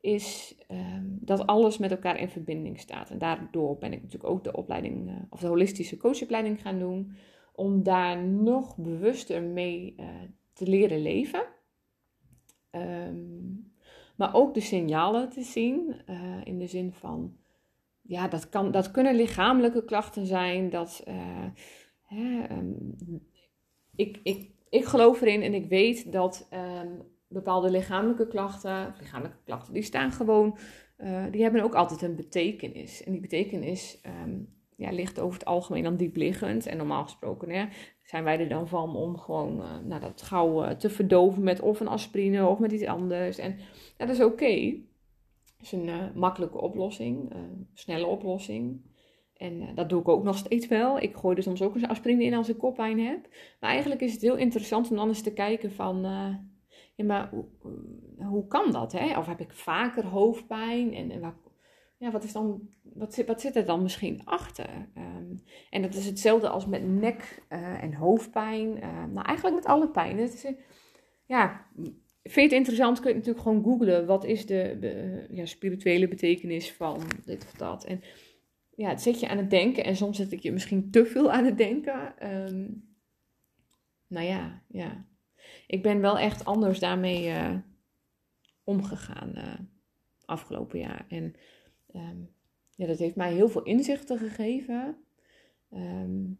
is 0.00 0.56
dat 1.04 1.46
alles 1.46 1.78
met 1.78 1.90
elkaar 1.90 2.20
in 2.20 2.28
verbinding 2.28 2.80
staat. 2.80 3.10
En 3.10 3.18
daardoor 3.18 3.78
ben 3.78 3.92
ik 3.92 4.02
natuurlijk 4.02 4.30
ook 4.30 4.44
de 4.44 4.56
opleiding, 4.56 5.08
uh, 5.08 5.14
of 5.30 5.40
de 5.40 5.46
holistische 5.46 5.96
coachopleiding 5.96 6.60
gaan 6.60 6.78
doen, 6.78 7.12
om 7.54 7.82
daar 7.82 8.24
nog 8.24 8.76
bewuster 8.76 9.42
mee 9.42 9.94
uh, 10.00 10.06
te 10.52 10.66
leren 10.66 11.02
leven. 11.02 11.44
Maar 14.22 14.34
ook 14.34 14.54
de 14.54 14.60
signalen 14.60 15.28
te 15.30 15.42
zien. 15.42 15.94
Uh, 16.10 16.16
in 16.44 16.58
de 16.58 16.66
zin 16.66 16.92
van, 16.92 17.36
ja, 18.00 18.28
dat, 18.28 18.48
kan, 18.48 18.70
dat 18.70 18.90
kunnen 18.90 19.14
lichamelijke 19.14 19.84
klachten 19.84 20.26
zijn. 20.26 20.70
Dat, 20.70 21.04
uh, 21.08 21.44
hè, 22.02 22.56
um, 22.56 22.96
ik, 23.96 24.20
ik, 24.22 24.50
ik 24.68 24.84
geloof 24.84 25.20
erin 25.20 25.42
en 25.42 25.54
ik 25.54 25.68
weet 25.68 26.12
dat 26.12 26.48
um, 26.52 27.02
bepaalde 27.28 27.70
lichamelijke 27.70 28.26
klachten, 28.26 28.94
lichamelijke 28.98 29.42
klachten, 29.44 29.74
die 29.74 29.82
staan 29.82 30.12
gewoon, 30.12 30.58
uh, 30.98 31.24
die 31.30 31.42
hebben 31.42 31.62
ook 31.62 31.74
altijd 31.74 32.02
een 32.02 32.16
betekenis. 32.16 33.04
En 33.04 33.12
die 33.12 33.20
betekenis 33.20 34.00
um, 34.24 34.61
ja, 34.82 34.92
ligt 34.92 35.20
over 35.20 35.38
het 35.38 35.48
algemeen 35.48 35.82
dan 35.82 35.96
diepliggend. 35.96 36.66
En 36.66 36.76
normaal 36.76 37.02
gesproken 37.02 37.50
hè, 37.50 37.66
zijn 38.04 38.24
wij 38.24 38.38
er 38.38 38.48
dan 38.48 38.68
van 38.68 38.96
om 38.96 39.18
gewoon 39.18 39.60
uh, 39.60 39.78
nou, 39.84 40.00
dat 40.00 40.22
gauw 40.22 40.64
uh, 40.64 40.70
te 40.70 40.90
verdoven 40.90 41.42
met 41.42 41.60
of 41.60 41.80
een 41.80 41.88
aspirine 41.88 42.46
of 42.46 42.58
met 42.58 42.72
iets 42.72 42.84
anders. 42.84 43.38
En 43.38 43.58
dat 43.96 44.08
is 44.08 44.20
oké. 44.20 44.74
Is 45.60 45.72
een 45.72 45.88
uh, 45.88 46.14
makkelijke 46.14 46.60
oplossing, 46.60 47.32
snelle 47.74 48.06
oplossing. 48.06 48.90
En 49.36 49.74
dat 49.74 49.88
doe 49.88 50.00
ik 50.00 50.08
ook 50.08 50.24
nog 50.24 50.36
steeds 50.36 50.68
wel. 50.68 50.98
Ik 50.98 51.16
gooi 51.16 51.36
er 51.36 51.42
soms 51.42 51.62
ook 51.62 51.74
eens 51.74 51.86
aspirine 51.86 52.24
in 52.24 52.34
als 52.34 52.48
ik 52.48 52.58
koppijn 52.58 53.00
heb. 53.00 53.28
Maar 53.60 53.70
eigenlijk 53.70 54.00
is 54.00 54.12
het 54.12 54.22
heel 54.22 54.36
interessant 54.36 54.90
om 54.90 54.96
dan 54.96 55.08
eens 55.08 55.22
te 55.22 55.32
kijken 55.32 55.72
van... 55.72 56.00
ja, 56.94 57.04
maar 57.04 57.30
hoe, 57.30 57.44
hoe 58.18 58.46
kan 58.46 58.72
dat? 58.72 58.92
Hè? 58.92 59.18
Of 59.18 59.26
heb 59.26 59.40
ik 59.40 59.52
vaker 59.52 60.06
hoofdpijn? 60.06 60.94
En, 60.94 61.10
en 61.10 61.20
waar, 61.20 61.34
ja, 62.02 62.10
wat, 62.10 62.24
is 62.24 62.32
dan, 62.32 62.68
wat, 62.82 63.14
zit, 63.14 63.26
wat 63.26 63.40
zit 63.40 63.56
er 63.56 63.64
dan 63.64 63.82
misschien 63.82 64.24
achter? 64.24 64.88
Um, 64.98 65.42
en 65.70 65.82
dat 65.82 65.94
is 65.94 66.06
hetzelfde 66.06 66.48
als 66.48 66.66
met 66.66 66.86
nek- 66.86 67.42
uh, 67.48 67.82
en 67.82 67.94
hoofdpijn. 67.94 68.76
Uh, 68.76 69.04
nou, 69.04 69.26
eigenlijk 69.26 69.56
met 69.56 69.66
alle 69.66 69.88
pijn. 69.88 70.18
Het 70.18 70.34
is, 70.34 70.52
ja, 71.26 71.66
vind 72.22 72.34
je 72.34 72.40
het 72.40 72.52
interessant, 72.52 73.00
kun 73.00 73.10
je 73.10 73.16
natuurlijk 73.16 73.44
gewoon 73.44 73.62
googlen. 73.62 74.06
Wat 74.06 74.24
is 74.24 74.46
de, 74.46 75.26
ja, 75.30 75.46
spirituele 75.46 76.08
betekenis 76.08 76.72
van 76.72 77.00
dit 77.24 77.44
of 77.44 77.52
dat? 77.52 77.84
En 77.84 78.02
ja, 78.74 78.88
het 78.88 79.02
zet 79.02 79.20
je 79.20 79.28
aan 79.28 79.36
het 79.36 79.50
denken. 79.50 79.84
En 79.84 79.96
soms 79.96 80.16
zet 80.16 80.32
ik 80.32 80.40
je 80.40 80.52
misschien 80.52 80.90
te 80.90 81.06
veel 81.06 81.32
aan 81.32 81.44
het 81.44 81.58
denken. 81.58 82.14
Um, 82.32 82.88
nou 84.06 84.26
ja, 84.26 84.62
ja. 84.68 85.06
Ik 85.66 85.82
ben 85.82 86.00
wel 86.00 86.18
echt 86.18 86.44
anders 86.44 86.78
daarmee 86.78 87.28
uh, 87.28 87.54
omgegaan 88.64 89.32
afgelopen 90.24 90.78
jaar. 90.78 91.04
En 91.08 91.34
Um, 91.94 92.30
ja, 92.74 92.86
dat 92.86 92.98
heeft 92.98 93.16
mij 93.16 93.32
heel 93.32 93.48
veel 93.48 93.62
inzichten 93.62 94.18
gegeven. 94.18 94.96
Um, 95.70 96.38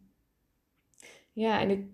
ja, 1.31 1.61
en 1.61 1.69
ik, 1.69 1.85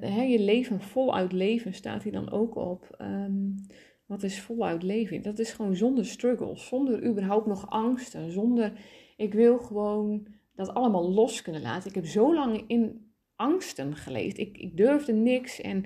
he, 0.00 0.22
je 0.22 0.40
leven 0.40 0.80
voluit 0.80 1.32
leven 1.32 1.74
staat 1.74 2.02
hier 2.02 2.12
dan 2.12 2.30
ook 2.30 2.54
op. 2.54 2.96
Um, 3.00 3.66
wat 4.06 4.22
is 4.22 4.40
voluit 4.40 4.82
leven? 4.82 5.22
Dat 5.22 5.38
is 5.38 5.52
gewoon 5.52 5.76
zonder 5.76 6.06
struggles, 6.06 6.66
zonder 6.66 7.06
überhaupt 7.06 7.46
nog 7.46 7.70
angsten, 7.70 8.32
zonder 8.32 8.72
ik 9.16 9.32
wil 9.32 9.58
gewoon 9.58 10.26
dat 10.54 10.74
allemaal 10.74 11.12
los 11.12 11.42
kunnen 11.42 11.62
laten. 11.62 11.88
Ik 11.88 11.94
heb 11.94 12.06
zo 12.06 12.34
lang 12.34 12.64
in 12.66 13.10
angsten 13.36 13.96
geleefd. 13.96 14.38
Ik, 14.38 14.58
ik 14.58 14.76
durfde 14.76 15.12
niks 15.12 15.60
en 15.60 15.84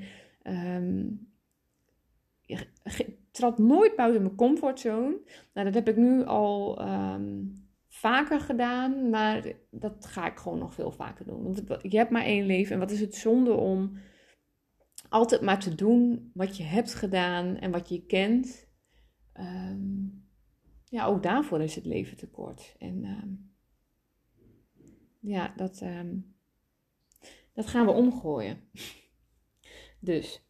trad 3.30 3.58
nooit 3.58 3.96
buiten 3.96 4.22
mijn 4.22 4.34
comfortzone. 4.34 5.20
Nou, 5.52 5.66
dat 5.66 5.74
heb 5.74 5.88
ik 5.88 5.96
nu 5.96 6.24
al 6.24 6.82
um, 6.88 7.54
vaker 7.88 8.40
gedaan, 8.40 9.10
maar 9.10 9.52
dat 9.70 10.06
ga 10.06 10.26
ik 10.26 10.38
gewoon 10.38 10.58
nog 10.58 10.74
veel 10.74 10.90
vaker 10.90 11.24
doen. 11.24 11.42
Want 11.42 11.82
je 11.82 11.96
hebt 11.96 12.10
maar 12.10 12.24
één 12.24 12.46
leven 12.46 12.72
en 12.72 12.78
wat 12.78 12.90
is 12.90 13.00
het 13.00 13.14
zonde 13.14 13.52
om 13.52 13.98
altijd 15.08 15.40
maar 15.40 15.60
te 15.60 15.74
doen 15.74 16.30
wat 16.34 16.56
je 16.56 16.62
hebt 16.62 16.94
gedaan 16.94 17.56
en 17.56 17.70
wat 17.70 17.88
je 17.88 18.06
kent. 18.06 18.68
Um, 19.34 20.28
ja, 20.84 21.06
ook 21.06 21.22
daarvoor 21.22 21.62
is 21.62 21.74
het 21.74 21.84
leven 21.84 22.16
te 22.16 22.28
kort. 22.28 22.74
En 22.78 23.04
um, 23.04 23.52
ja, 25.20 25.52
dat, 25.56 25.82
dat 27.52 27.66
gaan 27.66 27.86
we 27.86 27.92
omgooien. 27.92 28.60
dus. 30.00 30.42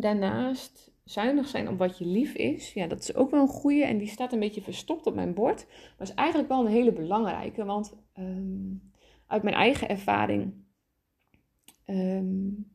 daarnaast 0.00 0.89
zuinig 1.10 1.48
zijn 1.48 1.68
op 1.68 1.78
wat 1.78 1.98
je 1.98 2.06
lief 2.06 2.34
is. 2.34 2.72
Ja, 2.72 2.86
dat 2.86 2.98
is 2.98 3.14
ook 3.14 3.30
wel 3.30 3.40
een 3.40 3.48
goede 3.48 3.84
en 3.84 3.98
die 3.98 4.08
staat 4.08 4.32
een 4.32 4.40
beetje 4.40 4.62
verstopt 4.62 5.06
op 5.06 5.14
mijn 5.14 5.34
bord. 5.34 5.66
Maar 5.68 6.08
is 6.08 6.14
eigenlijk 6.14 6.48
wel 6.48 6.60
een 6.60 6.72
hele 6.72 6.92
belangrijke, 6.92 7.64
want 7.64 7.96
um, 8.18 8.92
uit 9.26 9.42
mijn 9.42 9.54
eigen 9.54 9.88
ervaring 9.88 10.54
um, 11.86 12.70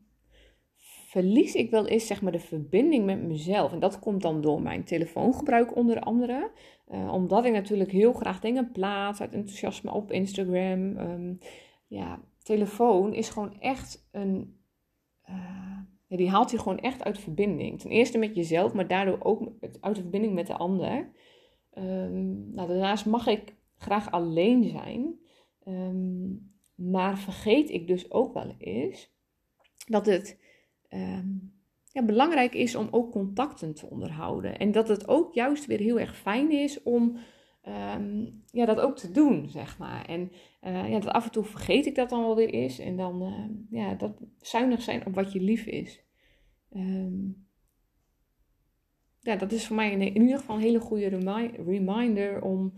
verlies 1.06 1.54
ik 1.54 1.70
wel 1.70 1.86
eens 1.86 2.06
zeg 2.06 2.22
maar 2.22 2.32
de 2.32 2.38
verbinding 2.38 3.04
met 3.04 3.22
mezelf. 3.22 3.72
En 3.72 3.78
dat 3.78 3.98
komt 3.98 4.22
dan 4.22 4.40
door 4.40 4.62
mijn 4.62 4.84
telefoongebruik 4.84 5.76
onder 5.76 6.00
andere. 6.00 6.50
Uh, 6.88 7.12
omdat 7.12 7.44
ik 7.44 7.52
natuurlijk 7.52 7.90
heel 7.90 8.12
graag 8.12 8.40
dingen 8.40 8.72
plaats 8.72 9.20
uit 9.20 9.34
enthousiasme 9.34 9.92
op 9.92 10.12
Instagram. 10.12 10.98
Um, 10.98 11.38
ja, 11.86 12.20
telefoon 12.42 13.14
is 13.14 13.28
gewoon 13.28 13.60
echt 13.60 14.08
een... 14.12 14.54
Ja, 15.26 15.95
die 16.08 16.30
haalt 16.30 16.50
je 16.50 16.58
gewoon 16.58 16.78
echt 16.78 17.04
uit 17.04 17.18
verbinding. 17.18 17.80
Ten 17.80 17.90
eerste 17.90 18.18
met 18.18 18.34
jezelf, 18.34 18.72
maar 18.72 18.88
daardoor 18.88 19.18
ook 19.20 19.52
uit 19.80 19.94
de 19.94 20.00
verbinding 20.00 20.34
met 20.34 20.46
de 20.46 20.56
ander. 20.56 21.10
Um, 21.78 22.50
nou, 22.50 22.68
daarnaast 22.68 23.06
mag 23.06 23.26
ik 23.26 23.54
graag 23.76 24.10
alleen 24.10 24.64
zijn. 24.64 25.18
Um, 25.68 26.54
maar 26.74 27.18
vergeet 27.18 27.70
ik 27.70 27.86
dus 27.86 28.10
ook 28.10 28.34
wel 28.34 28.54
eens 28.58 29.14
dat 29.86 30.06
het 30.06 30.40
um, 30.90 31.54
ja, 31.92 32.04
belangrijk 32.04 32.54
is 32.54 32.74
om 32.74 32.88
ook 32.90 33.12
contacten 33.12 33.74
te 33.74 33.86
onderhouden. 33.86 34.58
En 34.58 34.72
dat 34.72 34.88
het 34.88 35.08
ook 35.08 35.34
juist 35.34 35.66
weer 35.66 35.78
heel 35.78 36.00
erg 36.00 36.16
fijn 36.16 36.50
is 36.50 36.82
om 36.82 37.18
um, 37.68 38.42
ja, 38.50 38.64
dat 38.64 38.80
ook 38.80 38.96
te 38.96 39.10
doen, 39.10 39.48
zeg 39.48 39.78
maar. 39.78 40.04
En 40.04 40.32
uh, 40.62 40.90
ja, 40.90 40.98
dat 40.98 41.12
af 41.12 41.24
en 41.24 41.30
toe 41.30 41.44
vergeet 41.44 41.86
ik 41.86 41.94
dat 41.94 42.08
dan 42.08 42.20
wel 42.20 42.36
weer 42.36 42.50
eens. 42.50 42.78
En 42.78 42.96
dan 42.96 43.22
uh, 43.22 43.80
ja, 43.80 43.94
dat 43.94 44.22
zuinig 44.40 44.82
zijn 44.82 45.06
op 45.06 45.14
wat 45.14 45.32
je 45.32 45.40
lief 45.40 45.66
is. 45.66 46.04
Um, 46.70 47.46
ja, 49.20 49.36
dat 49.36 49.52
is 49.52 49.66
voor 49.66 49.76
mij 49.76 49.90
in, 49.92 50.22
ieder 50.22 50.38
geval 50.38 50.56
een 50.56 50.62
hele 50.62 50.80
goede 50.80 51.08
remi 51.08 51.50
reminder 51.56 52.42
om 52.42 52.74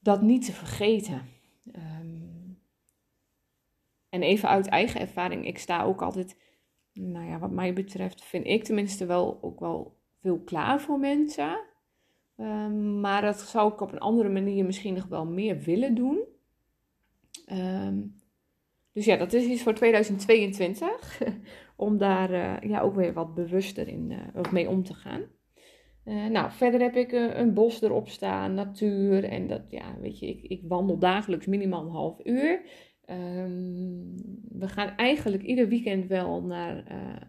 dat 0.00 0.22
niet 0.22 0.44
te 0.44 0.52
vergeten. 0.52 1.22
Um, 1.72 2.58
en 4.08 4.22
even 4.22 4.48
uit 4.48 4.66
eigen 4.66 5.00
ervaring, 5.00 5.46
ik 5.46 5.58
sta 5.58 5.82
ook 5.82 6.02
altijd, 6.02 6.36
nou 6.92 7.26
ja, 7.26 7.38
wat 7.38 7.50
mij 7.50 7.72
betreft, 7.72 8.24
vind 8.24 8.46
ik 8.46 8.64
tenminste 8.64 9.06
wel 9.06 9.42
ook 9.42 9.60
wel 9.60 9.98
veel 10.20 10.40
klaar 10.40 10.80
voor 10.80 10.98
mensen. 10.98 11.68
Um, 12.40 13.00
maar 13.00 13.22
dat 13.22 13.38
zou 13.38 13.72
ik 13.72 13.80
op 13.80 13.92
een 13.92 13.98
andere 13.98 14.28
manier 14.28 14.64
misschien 14.64 14.94
nog 14.94 15.06
wel 15.06 15.26
meer 15.26 15.58
willen 15.58 15.94
doen. 15.94 16.18
Um, 17.52 18.20
dus 18.92 19.04
ja, 19.04 19.16
dat 19.16 19.32
is 19.32 19.44
iets 19.44 19.62
voor 19.62 19.74
2022. 19.74 21.22
om 21.76 21.98
daar 21.98 22.30
uh, 22.30 22.70
ja, 22.70 22.80
ook 22.80 22.94
weer 22.94 23.12
wat 23.12 23.34
bewuster 23.34 23.88
in, 23.88 24.10
uh, 24.10 24.52
mee 24.52 24.68
om 24.68 24.82
te 24.84 24.94
gaan. 24.94 25.22
Uh, 26.04 26.26
nou, 26.26 26.50
verder 26.50 26.80
heb 26.80 26.96
ik 26.96 27.12
een 27.12 27.54
bos 27.54 27.82
erop 27.82 28.08
staan, 28.08 28.54
natuur. 28.54 29.24
En 29.24 29.46
dat, 29.46 29.62
ja, 29.68 29.96
weet 30.00 30.18
je, 30.18 30.26
ik, 30.26 30.42
ik 30.42 30.62
wandel 30.68 30.98
dagelijks 30.98 31.46
minimaal 31.46 31.84
een 31.84 31.90
half 31.90 32.20
uur. 32.24 32.60
Um, 33.10 34.14
we 34.58 34.68
gaan 34.68 34.96
eigenlijk 34.96 35.42
ieder 35.42 35.68
weekend 35.68 36.06
wel 36.06 36.42
naar, 36.42 36.84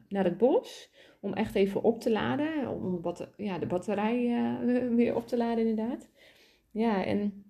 naar 0.09 0.23
het 0.23 0.37
bos. 0.37 0.89
Om 1.19 1.33
echt 1.33 1.55
even 1.55 1.83
op 1.83 1.99
te 1.99 2.11
laden. 2.11 2.69
Om 2.69 3.01
ja, 3.37 3.59
de 3.59 3.65
batterij 3.65 4.27
weer 4.95 5.15
op 5.15 5.27
te 5.27 5.37
laden, 5.37 5.67
inderdaad. 5.67 6.09
Ja, 6.71 7.05
en 7.05 7.43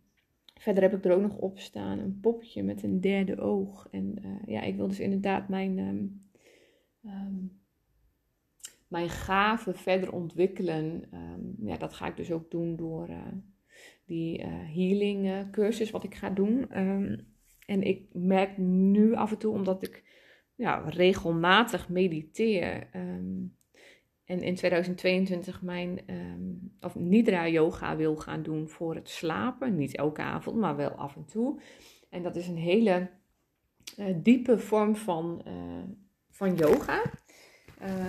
verder 0.54 0.84
heb 0.84 0.94
ik 0.94 1.06
er 1.06 1.16
ook 1.16 1.22
nog 1.22 1.38
op 1.38 1.60
staan 1.60 2.00
een 2.00 2.20
popje 2.22 2.64
met 2.64 2.84
een 2.84 3.02
derde 3.02 3.38
oog. 3.38 3.88
En 3.92 4.16
ja, 4.46 4.62
ik 4.62 4.76
wil 4.76 4.88
dus 4.88 5.00
inderdaad 5.00 5.50
mijn, 5.50 5.78
um, 5.78 7.60
mijn 8.88 9.10
gaven 9.10 9.76
verder 9.76 10.14
ontwikkelen. 10.14 11.04
Ja, 11.62 11.78
dat 11.78 11.94
ga 11.94 12.08
ik 12.08 12.18
dus 12.18 12.32
ook 12.32 12.52
doen 12.52 12.76
door 12.76 13.10
die 14.06 14.42
healing 14.48 15.52
cursus 15.52 15.92
wat 15.92 16.04
ik 16.04 16.16
ga 16.16 16.30
doen. 16.30 16.68
Um, 17.72 17.82
en 17.82 17.84
ik 17.84 18.06
merk 18.13 18.58
nu 18.58 19.16
af 19.16 19.32
en 19.32 19.38
toe, 19.38 19.54
omdat 19.54 19.84
ik 19.84 20.04
ja, 20.56 20.84
regelmatig 20.90 21.90
mediteer 21.90 22.90
en 24.25 24.42
in 24.42 24.56
2022 24.56 25.62
mijn 25.62 26.00
of 26.80 26.96
Nidra 26.96 27.48
yoga 27.48 27.96
wil 27.96 28.16
gaan 28.16 28.44
doen 28.44 28.70
voor 28.70 28.96
het 28.96 29.10
slapen. 29.10 29.75
Niet 29.75 29.96
elke 29.96 30.22
avond, 30.22 30.58
maar 30.58 30.75
wel 30.75 30.90
af 30.92 31.16
en 31.16 31.25
toe. 31.25 31.62
En 32.10 32.24
dat 32.24 32.36
is 32.36 32.48
een 32.48 32.58
hele 32.58 33.10
diepe 34.16 34.58
vorm 34.58 34.96
van 34.96 35.44
van 36.30 36.56
yoga. 36.56 37.01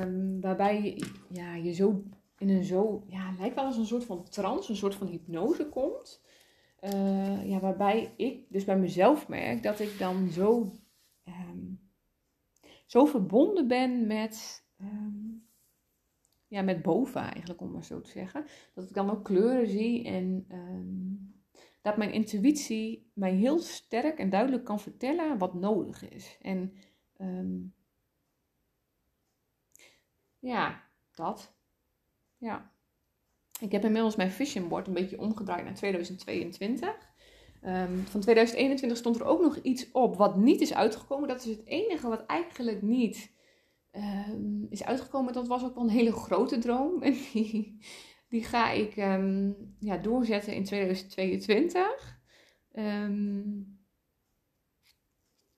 Um, 0.02 0.40
waarbij 0.40 0.82
je, 0.82 1.06
ja, 1.28 1.54
je 1.54 1.72
zo 1.72 2.02
in 2.38 2.48
een 2.48 2.64
zo, 2.64 3.04
ja, 3.06 3.34
lijkt 3.38 3.54
wel 3.54 3.64
als 3.64 3.76
een 3.76 3.86
soort 3.86 4.04
van 4.04 4.24
trance, 4.28 4.70
een 4.70 4.76
soort 4.76 4.94
van 4.94 5.06
hypnose 5.06 5.68
komt. 5.68 6.22
Uh, 6.84 7.48
ja, 7.48 7.60
waarbij 7.60 8.14
ik 8.16 8.46
dus 8.48 8.64
bij 8.64 8.78
mezelf 8.78 9.28
merk 9.28 9.62
dat 9.62 9.80
ik 9.80 9.98
dan 9.98 10.28
zo, 10.28 10.72
um, 11.24 11.90
zo 12.86 13.04
verbonden 13.04 13.68
ben 13.68 14.06
met, 14.06 14.66
um, 14.80 15.48
ja, 16.46 16.62
met 16.62 16.82
boven 16.82 17.20
eigenlijk, 17.20 17.60
om 17.60 17.70
maar 17.70 17.84
zo 17.84 18.00
te 18.00 18.10
zeggen. 18.10 18.46
Dat 18.74 18.84
ik 18.84 18.94
dan 18.94 19.10
ook 19.10 19.24
kleuren 19.24 19.66
zie 19.66 20.04
en 20.04 20.44
ehm, 20.48 21.32
dat 21.82 21.96
mijn 21.96 22.12
intuïtie 22.12 23.10
mij 23.14 23.34
heel 23.34 23.58
sterk 23.58 24.18
en 24.18 24.30
duidelijk 24.30 24.64
kan 24.64 24.80
vertellen 24.80 25.38
wat 25.38 25.54
nodig 25.54 26.08
is. 26.08 26.38
En 26.40 26.74
ehm, 27.16 27.58
ja, 30.38 30.82
dat. 31.14 31.54
Ja. 32.36 32.71
Ik 33.62 33.72
heb 33.72 33.84
inmiddels 33.84 34.16
mijn 34.16 34.30
vision 34.30 34.68
board 34.68 34.86
een 34.86 34.92
beetje 34.92 35.18
omgedraaid 35.18 35.64
naar 35.64 35.74
2022. 35.74 37.10
Ehm, 37.60 37.98
van 37.98 38.20
2021 38.20 38.98
stond 38.98 39.20
er 39.20 39.24
ook 39.24 39.40
nog 39.40 39.56
iets 39.56 39.90
op 39.92 40.16
wat 40.16 40.36
niet 40.36 40.60
is 40.60 40.74
uitgekomen. 40.74 41.28
Dat 41.28 41.44
is 41.44 41.56
het 41.56 41.66
enige 41.66 42.08
wat 42.08 42.26
eigenlijk 42.26 42.82
niet 42.82 43.32
um, 43.92 44.66
is 44.70 44.84
uitgekomen. 44.84 45.32
Dat 45.32 45.46
was 45.46 45.64
ook 45.64 45.74
wel 45.74 45.84
een 45.84 45.90
hele 45.90 46.12
grote 46.12 46.58
droom. 46.58 47.02
En 47.02 47.16
die, 48.28 48.44
ga 48.44 48.70
ik 48.70 48.96
um, 48.96 49.56
ja, 49.78 49.96
doorzetten 49.96 50.54
in 50.54 50.64
2022. 50.64 52.20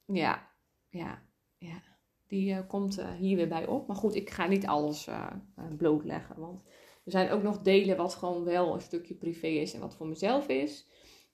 ja, 0.05 0.51
ja, 0.89 1.23
ja. 1.59 1.83
Die 2.27 2.53
uh, 2.53 2.59
komt 2.69 2.99
uh, 2.99 3.13
hier 3.13 3.37
weer 3.37 3.49
bij 3.49 3.67
op. 3.67 3.87
Maar 3.87 3.97
goed, 3.97 4.15
ik 4.15 4.31
ga 4.31 4.47
niet 4.47 4.67
alles 4.67 5.09
uh, 5.09 5.31
blootleggen. 5.77 6.41
Want 6.41 6.63
er 7.05 7.11
zijn 7.11 7.31
ook 7.31 7.43
nog 7.43 7.63
delen 7.63 7.97
wat 7.97 8.15
gewoon 8.15 8.45
wel 8.45 8.75
een 8.75 8.81
stukje 8.81 9.15
privé 9.15 9.47
is 9.47 9.75
en 9.75 9.81
wat 9.81 9.97
voor 9.97 10.07
mezelf 10.07 10.49
is. 10.49 10.87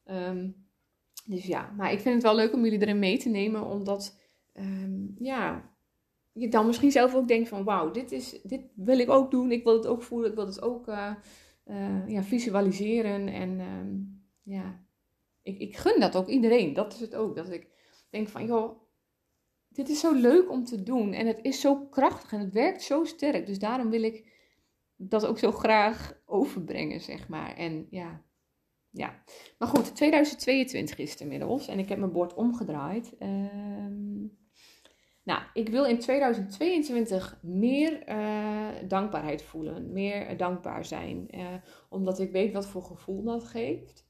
Um, 0.04 0.68
dus 1.24 1.46
ja, 1.46 1.72
maar 1.76 1.92
ik 1.92 2.00
vind 2.00 2.14
het 2.14 2.24
wel 2.24 2.34
leuk 2.34 2.52
om 2.52 2.64
jullie 2.64 2.80
erin 2.80 2.98
mee 2.98 3.18
te 3.18 3.28
nemen, 3.28 3.64
omdat 3.66 4.20
um, 4.54 5.14
ja, 5.18 5.70
je 6.32 6.48
dan 6.48 6.66
misschien 6.66 6.90
zelf 6.90 7.14
ook 7.14 7.28
denkt 7.28 7.48
van 7.48 7.64
wauw, 7.64 7.90
dit, 7.90 8.12
is, 8.12 8.40
dit 8.42 8.62
wil 8.74 8.98
ik 8.98 9.10
ook 9.10 9.30
doen, 9.30 9.50
ik 9.50 9.64
wil 9.64 9.74
het 9.74 9.86
ook 9.86 10.02
voelen, 10.02 10.30
ik 10.30 10.36
wil 10.36 10.46
het 10.46 10.62
ook 10.62 10.88
uh, 10.88 11.14
uh, 11.66 12.08
ja, 12.08 12.22
visualiseren. 12.22 13.28
En 13.28 13.60
um, 13.60 14.22
ja, 14.42 14.84
ik, 15.42 15.58
ik 15.58 15.76
gun 15.76 16.00
dat 16.00 16.16
ook 16.16 16.28
iedereen. 16.28 16.74
Dat 16.74 16.92
is 16.92 17.00
het 17.00 17.14
ook, 17.14 17.36
dat 17.36 17.50
ik 17.50 17.68
denk 18.10 18.28
van 18.28 18.46
joh, 18.46 18.80
dit 19.68 19.88
is 19.88 20.00
zo 20.00 20.14
leuk 20.14 20.50
om 20.50 20.64
te 20.64 20.82
doen 20.82 21.12
en 21.12 21.26
het 21.26 21.38
is 21.42 21.60
zo 21.60 21.86
krachtig 21.86 22.32
en 22.32 22.40
het 22.40 22.52
werkt 22.52 22.82
zo 22.82 23.04
sterk. 23.04 23.46
Dus 23.46 23.58
daarom 23.58 23.90
wil 23.90 24.02
ik 24.02 24.39
dat 25.02 25.26
ook 25.26 25.38
zo 25.38 25.52
graag 25.52 26.20
overbrengen, 26.26 27.00
zeg 27.00 27.28
maar. 27.28 27.56
En 27.56 27.86
ja, 27.90 28.22
ja. 28.90 29.22
Maar 29.58 29.68
goed, 29.68 29.96
2022 29.96 30.98
is 30.98 31.10
het 31.10 31.20
inmiddels 31.20 31.68
en 31.68 31.78
ik 31.78 31.88
heb 31.88 31.98
mijn 31.98 32.12
bord 32.12 32.34
omgedraaid. 32.34 33.16
Um, 33.18 34.38
nou, 35.22 35.42
ik 35.52 35.68
wil 35.68 35.84
in 35.84 35.98
2022 35.98 37.38
meer 37.42 38.08
uh, 38.08 38.68
dankbaarheid 38.88 39.42
voelen, 39.42 39.92
meer 39.92 40.36
dankbaar 40.36 40.84
zijn, 40.84 41.28
uh, 41.30 41.46
omdat 41.88 42.18
ik 42.18 42.32
weet 42.32 42.52
wat 42.52 42.66
voor 42.66 42.82
gevoel 42.82 43.22
dat 43.22 43.44
geeft. 43.44 44.08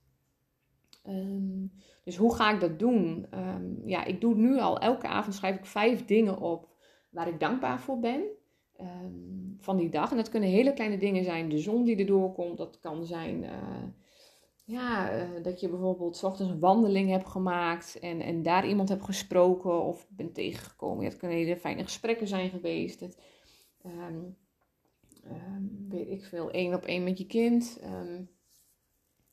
Um, 1.06 1.72
dus 2.04 2.16
hoe 2.16 2.34
ga 2.34 2.52
ik 2.52 2.60
dat 2.60 2.78
doen? 2.78 3.26
Um, 3.34 3.82
ja, 3.84 4.04
ik 4.04 4.20
doe 4.20 4.34
nu 4.34 4.58
al, 4.58 4.78
elke 4.78 5.06
avond 5.06 5.34
schrijf 5.34 5.56
ik 5.56 5.64
vijf 5.64 6.04
dingen 6.04 6.38
op 6.38 6.68
waar 7.10 7.28
ik 7.28 7.40
dankbaar 7.40 7.80
voor 7.80 8.00
ben. 8.00 8.38
Um, 8.80 9.56
van 9.60 9.76
die 9.76 9.88
dag. 9.88 10.10
En 10.10 10.16
dat 10.16 10.28
kunnen 10.28 10.48
hele 10.48 10.72
kleine 10.72 10.98
dingen 10.98 11.24
zijn. 11.24 11.48
De 11.48 11.58
zon 11.58 11.84
die 11.84 11.96
erdoor 11.96 12.32
komt. 12.32 12.58
Dat 12.58 12.80
kan 12.80 13.04
zijn 13.04 13.42
uh, 13.42 13.82
ja, 14.64 15.14
uh, 15.14 15.42
dat 15.42 15.60
je 15.60 15.68
bijvoorbeeld 15.68 16.16
s 16.16 16.22
ochtends 16.22 16.52
een 16.52 16.60
wandeling 16.60 17.10
hebt 17.10 17.28
gemaakt. 17.28 17.98
En, 17.98 18.20
en 18.20 18.42
daar 18.42 18.68
iemand 18.68 18.88
hebt 18.88 19.04
gesproken 19.04 19.82
of 19.82 20.06
bent 20.08 20.34
tegengekomen. 20.34 21.04
Het 21.04 21.16
kunnen 21.16 21.36
hele 21.36 21.56
fijne 21.56 21.82
gesprekken 21.82 22.26
zijn 22.26 22.50
geweest. 22.50 23.00
Het, 23.00 23.18
um, 23.86 24.36
weet 25.88 26.08
ik 26.08 26.24
veel, 26.24 26.50
één 26.50 26.74
op 26.74 26.84
één 26.84 27.04
met 27.04 27.18
je 27.18 27.26
kind. 27.26 27.80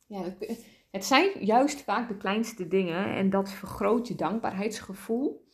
ja, 0.05 0.23
het, 0.89 1.05
zijn 1.05 1.45
juist 1.45 1.81
vaak 1.81 2.07
de 2.07 2.17
kleinste 2.17 2.67
dingen. 2.67 3.15
En 3.15 3.29
dat 3.29 3.49
vergroot 3.49 4.07
je 4.07 4.15
dankbaarheidsgevoel. 4.15 5.45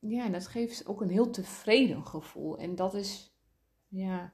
Ja, 0.00 0.28
dat 0.28 0.46
geeft 0.46 0.86
ook 0.86 1.00
een 1.00 1.10
heel 1.10 1.30
tevreden 1.30 2.06
gevoel. 2.06 2.58
En 2.58 2.74
dat 2.74 2.94
is, 2.94 3.36
ja, 3.88 4.32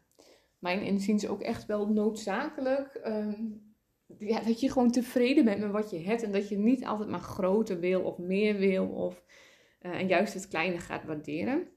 mijn 0.59 0.83
inziens 0.83 1.27
ook 1.27 1.41
echt 1.41 1.67
wel 1.67 1.89
noodzakelijk. 1.89 3.01
Um, 3.07 3.75
ja, 4.19 4.41
dat 4.41 4.61
je 4.61 4.71
gewoon 4.71 4.91
tevreden 4.91 5.45
bent 5.45 5.61
met 5.61 5.71
wat 5.71 5.91
je 5.91 5.99
hebt. 5.99 6.23
En 6.23 6.33
dat 6.33 6.49
je 6.49 6.59
niet 6.59 6.85
altijd 6.85 7.09
maar 7.09 7.21
groter 7.21 7.81
wil 7.81 8.03
of 8.03 8.19
meer 8.19 8.57
wil. 8.57 8.87
Of, 8.87 9.25
uh, 9.83 10.01
en 10.01 10.09
juist 10.09 10.35
het 10.35 10.49
kleine 10.49 10.79
gaat 10.79 11.05
waarderen. 11.05 11.69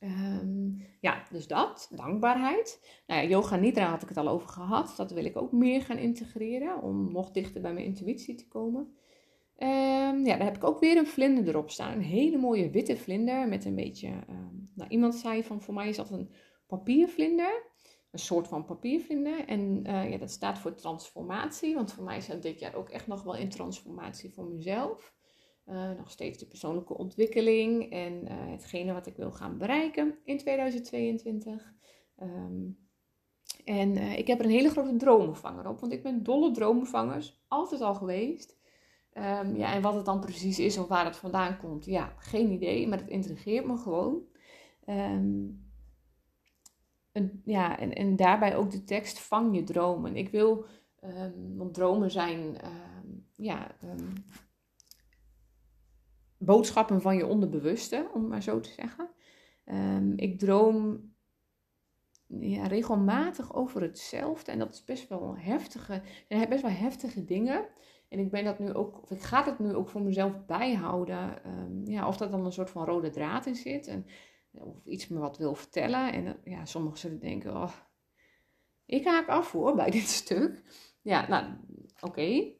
Um, 0.00 0.86
ja, 1.00 1.24
dus 1.30 1.46
dat, 1.46 1.90
dankbaarheid. 1.94 3.00
Nou 3.06 3.22
ja, 3.22 3.28
yoga 3.28 3.56
nidra 3.56 3.90
had 3.90 4.02
ik 4.02 4.08
het 4.08 4.16
al 4.16 4.28
over 4.28 4.48
gehad. 4.48 4.94
Dat 4.96 5.10
wil 5.10 5.24
ik 5.24 5.36
ook 5.36 5.52
meer 5.52 5.82
gaan 5.82 5.98
integreren 5.98 6.82
om 6.82 7.12
nog 7.12 7.30
dichter 7.30 7.60
bij 7.60 7.72
mijn 7.72 7.86
intuïtie 7.86 8.34
te 8.34 8.48
komen. 8.48 8.94
Um, 9.62 10.26
ja, 10.26 10.36
daar 10.36 10.44
heb 10.44 10.56
ik 10.56 10.64
ook 10.64 10.80
weer 10.80 10.96
een 10.96 11.06
vlinder 11.06 11.48
erop 11.48 11.70
staan. 11.70 11.92
Een 11.92 12.02
hele 12.02 12.38
mooie 12.38 12.70
witte 12.70 12.96
vlinder 12.96 13.48
met 13.48 13.64
een 13.64 13.74
beetje... 13.74 14.08
Um, 14.08 14.70
nou, 14.74 14.90
iemand 14.90 15.14
zei 15.14 15.44
van, 15.44 15.62
voor 15.62 15.74
mij 15.74 15.88
is 15.88 15.96
dat 15.96 16.10
een 16.10 16.30
papiervlinder. 16.66 17.68
Een 18.10 18.18
soort 18.18 18.48
van 18.48 18.64
papiervlinder. 18.64 19.46
En 19.46 19.84
uh, 19.86 20.10
ja, 20.10 20.18
dat 20.18 20.30
staat 20.30 20.58
voor 20.58 20.74
transformatie. 20.74 21.74
Want 21.74 21.92
voor 21.92 22.04
mij 22.04 22.20
dat 22.28 22.42
dit 22.42 22.58
jaar 22.58 22.74
ook 22.74 22.88
echt 22.88 23.06
nog 23.06 23.22
wel 23.22 23.36
in 23.36 23.48
transformatie 23.48 24.30
voor 24.30 24.44
mezelf. 24.44 25.14
Uh, 25.66 25.90
nog 25.90 26.10
steeds 26.10 26.38
de 26.38 26.46
persoonlijke 26.46 26.96
ontwikkeling 26.96 27.90
en 27.90 28.12
uh, 28.24 28.30
hetgene 28.30 28.92
wat 28.92 29.06
ik 29.06 29.16
wil 29.16 29.32
gaan 29.32 29.58
bereiken 29.58 30.18
in 30.24 30.38
2022. 30.38 31.72
Um, 32.22 32.88
en 33.64 33.96
ik 33.96 34.26
heb 34.26 34.38
er 34.38 34.44
een 34.44 34.50
hele 34.50 34.70
grote 34.70 34.96
dromenvanger 34.96 35.68
op. 35.68 35.80
Want 35.80 35.92
ik 35.92 36.02
ben 36.02 36.22
dolle 36.22 36.50
dromenvangers. 36.50 37.44
Altijd 37.48 37.80
al 37.80 37.94
geweest. 37.94 38.59
Um, 39.14 39.56
ja, 39.56 39.72
en 39.72 39.82
wat 39.82 39.94
het 39.94 40.04
dan 40.04 40.20
precies 40.20 40.58
is 40.58 40.78
of 40.78 40.88
waar 40.88 41.04
het 41.04 41.16
vandaan 41.16 41.58
komt, 41.58 41.84
ja, 41.84 42.14
geen 42.16 42.50
idee. 42.50 42.88
Maar 42.88 42.98
het 42.98 43.08
intrigeert 43.08 43.66
me 43.66 43.76
gewoon. 43.76 44.22
Um, 44.86 45.68
en, 47.12 47.42
ja, 47.44 47.78
en, 47.78 47.92
en 47.92 48.16
daarbij 48.16 48.56
ook 48.56 48.70
de 48.70 48.84
tekst 48.84 49.18
vang 49.18 49.56
je 49.56 49.62
dromen. 49.62 50.16
Ik 50.16 50.28
wil, 50.28 50.64
um, 51.04 51.56
want 51.56 51.74
dromen 51.74 52.10
zijn, 52.10 52.56
ja, 53.36 53.76
boodschappen 56.38 57.00
van 57.00 57.16
je 57.16 57.26
onderbewuste, 57.26 58.10
om 58.14 58.20
het 58.20 58.30
maar 58.30 58.42
zo 58.42 58.60
te 58.60 58.70
zeggen. 58.70 59.10
ik 60.16 60.38
droom 60.38 61.10
ja, 62.26 62.66
regelmatig 62.66 63.54
over 63.54 63.82
hetzelfde. 63.82 64.52
En 64.52 64.58
dat 64.58 64.74
is 64.74 64.84
best 64.84 65.08
wel 65.08 65.36
heftige, 65.36 66.02
best 66.28 66.62
wel 66.62 66.70
heftige 66.70 67.24
dingen. 67.24 67.68
En 68.10 68.18
ik 68.18 68.30
ben 68.30 68.44
dat 68.44 68.58
nu 68.58 68.72
ook, 68.72 69.10
ik 69.10 69.20
ga 69.20 69.44
het 69.44 69.58
nu 69.58 69.74
ook 69.74 69.88
voor 69.88 70.02
mezelf 70.02 70.46
bijhouden. 70.46 71.40
Um, 71.46 71.86
ja, 71.86 72.08
of 72.08 72.16
dat 72.16 72.30
dan 72.30 72.44
een 72.44 72.52
soort 72.52 72.70
van 72.70 72.84
rode 72.84 73.10
draad 73.10 73.46
in 73.46 73.54
zit. 73.54 73.86
En, 73.86 74.06
of 74.52 74.84
iets 74.84 75.08
me 75.08 75.18
wat 75.18 75.38
wil 75.38 75.54
vertellen. 75.54 76.12
En 76.12 76.36
ja, 76.44 76.64
sommigen 76.64 76.98
zullen 76.98 77.20
denken, 77.20 77.56
oh, 77.56 77.72
ik 78.86 79.04
haak 79.04 79.28
af 79.28 79.52
hoor 79.52 79.74
bij 79.74 79.90
dit 80.00 80.08
stuk. 80.08 80.62
Ja, 81.02 81.28
nou, 81.28 81.44
oké. 82.00 82.52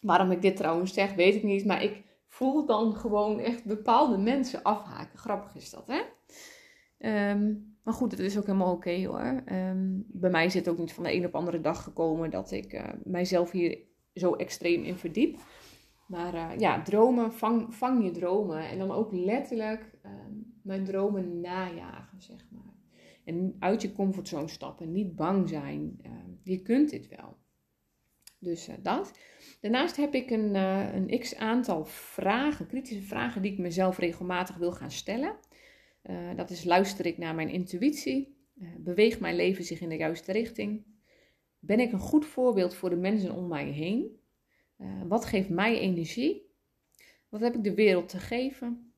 Waarom 0.00 0.30
ik 0.30 0.42
dit 0.42 0.56
trouwens 0.56 0.92
zeg, 0.92 1.14
weet 1.14 1.34
ik 1.34 1.42
niet. 1.42 1.64
Maar 1.64 1.82
ik 1.82 2.04
voel 2.26 2.66
dan 2.66 2.96
gewoon 2.96 3.40
echt 3.40 3.64
bepaalde 3.64 4.18
mensen 4.18 4.62
afhaken. 4.62 5.18
Grappig 5.18 5.54
is 5.54 5.70
dat, 5.70 5.86
hè? 5.86 6.02
Um, 7.30 7.76
maar 7.82 7.94
goed, 7.94 8.10
het 8.10 8.20
is 8.20 8.38
ook 8.38 8.46
helemaal 8.46 8.72
oké 8.72 9.06
hoor. 9.06 9.42
Um, 9.52 10.04
bij 10.08 10.30
mij 10.30 10.44
is 10.44 10.54
het 10.54 10.68
ook 10.68 10.78
niet 10.78 10.92
van 10.92 11.04
de 11.04 11.14
een 11.14 11.26
op 11.26 11.34
andere 11.34 11.60
dag 11.60 11.82
gekomen 11.82 12.30
dat 12.30 12.50
ik 12.50 12.72
uh, 12.72 12.88
mijzelf 13.04 13.50
hier 13.50 13.92
zo 14.14 14.34
extreem 14.34 14.82
in 14.82 14.96
verdiep. 14.96 15.38
Maar 16.06 16.34
uh, 16.34 16.58
ja, 16.58 16.82
dromen, 16.82 17.32
vang, 17.32 17.74
vang 17.74 18.04
je 18.04 18.10
dromen. 18.10 18.68
En 18.68 18.78
dan 18.78 18.90
ook 18.90 19.12
letterlijk 19.12 19.98
uh, 20.06 20.12
mijn 20.62 20.84
dromen 20.84 21.40
najagen, 21.40 22.22
zeg 22.22 22.46
maar. 22.50 22.74
En 23.24 23.56
uit 23.58 23.82
je 23.82 23.92
comfortzone 23.92 24.48
stappen, 24.48 24.92
niet 24.92 25.16
bang 25.16 25.48
zijn. 25.48 25.98
Uh, 26.06 26.12
je 26.42 26.62
kunt 26.62 26.90
dit 26.90 27.08
wel. 27.08 27.36
Dus 28.38 28.68
uh, 28.68 28.74
dat. 28.82 29.18
Daarnaast 29.60 29.96
heb 29.96 30.14
ik 30.14 30.30
een, 30.30 30.54
uh, 30.54 30.94
een 30.94 31.18
x 31.18 31.36
aantal 31.36 31.84
vragen, 31.84 32.66
kritische 32.66 33.02
vragen, 33.02 33.42
die 33.42 33.52
ik 33.52 33.58
mezelf 33.58 33.98
regelmatig 33.98 34.56
wil 34.56 34.72
gaan 34.72 34.90
stellen. 34.90 35.36
dat 36.36 36.50
is: 36.50 36.64
luister 36.64 37.06
ik 37.06 37.18
naar 37.18 37.34
mijn 37.34 37.48
intuïtie? 37.48 38.32
beweegt 38.78 39.20
mijn 39.20 39.36
leven 39.36 39.64
zich 39.64 39.80
in 39.80 39.88
de 39.88 39.96
juiste 39.96 40.32
richting? 40.32 40.84
Ben 41.66 41.80
ik 41.80 41.92
een 41.92 41.98
goed 41.98 42.26
voorbeeld 42.26 42.74
voor 42.74 42.90
de 42.90 42.96
mensen 42.96 43.34
om 43.34 43.48
mij 43.48 43.66
heen? 43.66 44.20
Uh, 44.78 45.02
wat 45.08 45.24
geeft 45.24 45.48
mij 45.48 45.78
energie? 45.78 46.52
Wat 47.28 47.40
heb 47.40 47.54
ik 47.54 47.64
de 47.64 47.74
wereld 47.74 48.08
te 48.08 48.18
geven? 48.18 48.92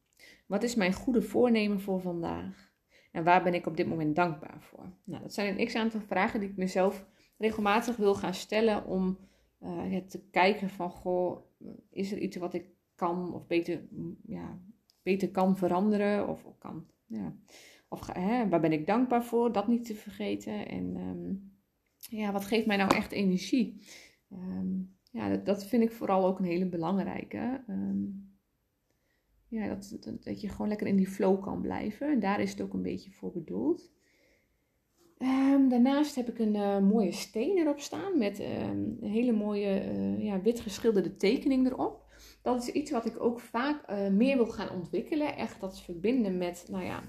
Wat 0.46 0.62
is 0.62 0.74
mijn 0.74 0.92
goede 0.92 1.22
voornemen 1.22 1.80
voor 1.80 2.00
vandaag? 2.00 2.74
En 3.12 3.24
waar 3.24 3.42
ben 3.42 3.54
ik 3.54 3.66
op 3.66 3.76
dit 3.76 3.86
moment 3.86 4.16
dankbaar 4.16 4.60
voor? 4.60 4.92
Nou, 5.04 5.22
dat 5.22 5.34
zijn 5.34 5.58
een 5.58 5.66
x-aantal 5.66 6.00
vragen 6.00 6.40
die 6.40 6.48
ik 6.48 6.56
mezelf 6.56 7.06
regelmatig 7.38 7.96
wil 7.96 8.14
gaan 8.14 8.34
stellen 8.34 8.86
om 8.86 9.18
uh, 9.62 9.96
te 9.96 10.20
kijken 10.30 10.70
van, 10.70 10.90
goh, 10.90 11.40
is 11.90 12.12
er 12.12 12.18
iets 12.18 12.36
wat 12.36 12.54
ik 12.54 12.68
kan 12.94 13.34
of 13.34 13.46
beter, 13.46 13.88
ja, 14.26 14.58
beter 15.02 15.30
kan 15.30 15.56
veranderen 15.56 16.28
of 16.28 16.58
kan, 16.58 16.86
ja, 17.06 17.36
Of 17.88 18.06
hè, 18.12 18.48
waar 18.48 18.60
ben 18.60 18.72
ik 18.72 18.86
dankbaar 18.86 19.24
voor? 19.24 19.52
Dat 19.52 19.68
niet 19.68 19.86
te 19.86 19.94
vergeten. 19.94 20.68
En 20.68 20.96
ehm, 20.96 21.34
ja, 22.08 22.32
wat 22.32 22.44
geeft 22.44 22.66
mij 22.66 22.76
nou 22.76 22.94
echt 22.94 23.12
energie? 23.12 23.82
Ehm, 24.30 24.78
ja, 25.10 25.28
dat, 25.28 25.46
dat, 25.46 25.66
vind 25.66 25.82
ik 25.82 25.92
vooral 25.92 26.26
ook 26.26 26.38
een 26.38 26.44
hele 26.44 26.68
belangrijke. 26.68 27.64
Ehm, 27.66 28.04
ja, 29.48 29.68
dat, 29.68 29.98
dat, 30.20 30.40
je 30.40 30.48
gewoon 30.48 30.68
lekker 30.68 30.86
in 30.86 30.96
die 30.96 31.08
flow 31.08 31.42
kan 31.42 31.60
blijven. 31.60 32.10
En 32.10 32.20
daar 32.20 32.40
is 32.40 32.50
het 32.50 32.60
ook 32.60 32.72
een 32.72 32.82
beetje 32.82 33.10
voor 33.10 33.32
bedoeld. 33.32 33.94
daarnaast 35.68 36.14
heb 36.14 36.28
ik 36.28 36.38
een 36.38 36.54
uh, 36.54 36.78
mooie 36.78 37.12
steen 37.12 37.58
erop 37.58 37.80
staan 37.80 38.18
met 38.18 38.38
een 38.38 38.98
hele 39.00 39.32
mooie 39.32 39.92
uh, 39.92 40.24
ja, 40.24 40.40
wit 40.40 40.60
geschilderde 40.60 41.16
tekening 41.16 41.66
erop. 41.66 42.04
Dat 42.42 42.62
is 42.62 42.68
iets 42.68 42.90
wat 42.90 43.06
ik 43.06 43.20
ook 43.20 43.40
vaak 43.40 43.90
uh, 43.90 44.08
meer 44.08 44.36
wil 44.36 44.46
gaan 44.46 44.70
ontwikkelen. 44.70 45.36
Echt 45.36 45.60
dat 45.60 45.80
verbinden 45.80 46.38
met, 46.38 46.66
nou 46.70 46.84
ja, 46.84 47.02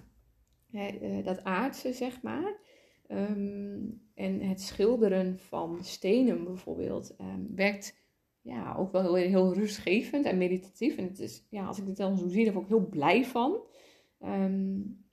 dat 1.24 1.44
aardse, 1.44 1.94
zeg 1.94 2.22
maar. 2.22 2.67
Um, 3.12 4.06
en 4.14 4.42
het 4.42 4.62
schilderen 4.62 5.40
van 5.40 5.84
stenen 5.84 6.44
bijvoorbeeld 6.44 7.16
um, 7.22 7.56
werkt 7.56 7.96
ja, 8.42 8.76
ook 8.76 8.92
wel 8.92 9.16
heel, 9.16 9.30
heel 9.30 9.54
rustgevend 9.54 10.26
en 10.26 10.38
meditatief. 10.38 10.98
En 10.98 11.04
het 11.04 11.20
is, 11.20 11.46
ja, 11.50 11.66
als 11.66 11.78
ik 11.78 11.86
dit 11.86 11.98
dan 11.98 12.18
zo 12.18 12.28
zie, 12.28 12.44
daar 12.44 12.54
word 12.54 12.66
ik 12.66 12.72
heel 12.72 12.88
blij 12.88 13.26
van. 13.26 13.62
Um, 14.24 15.06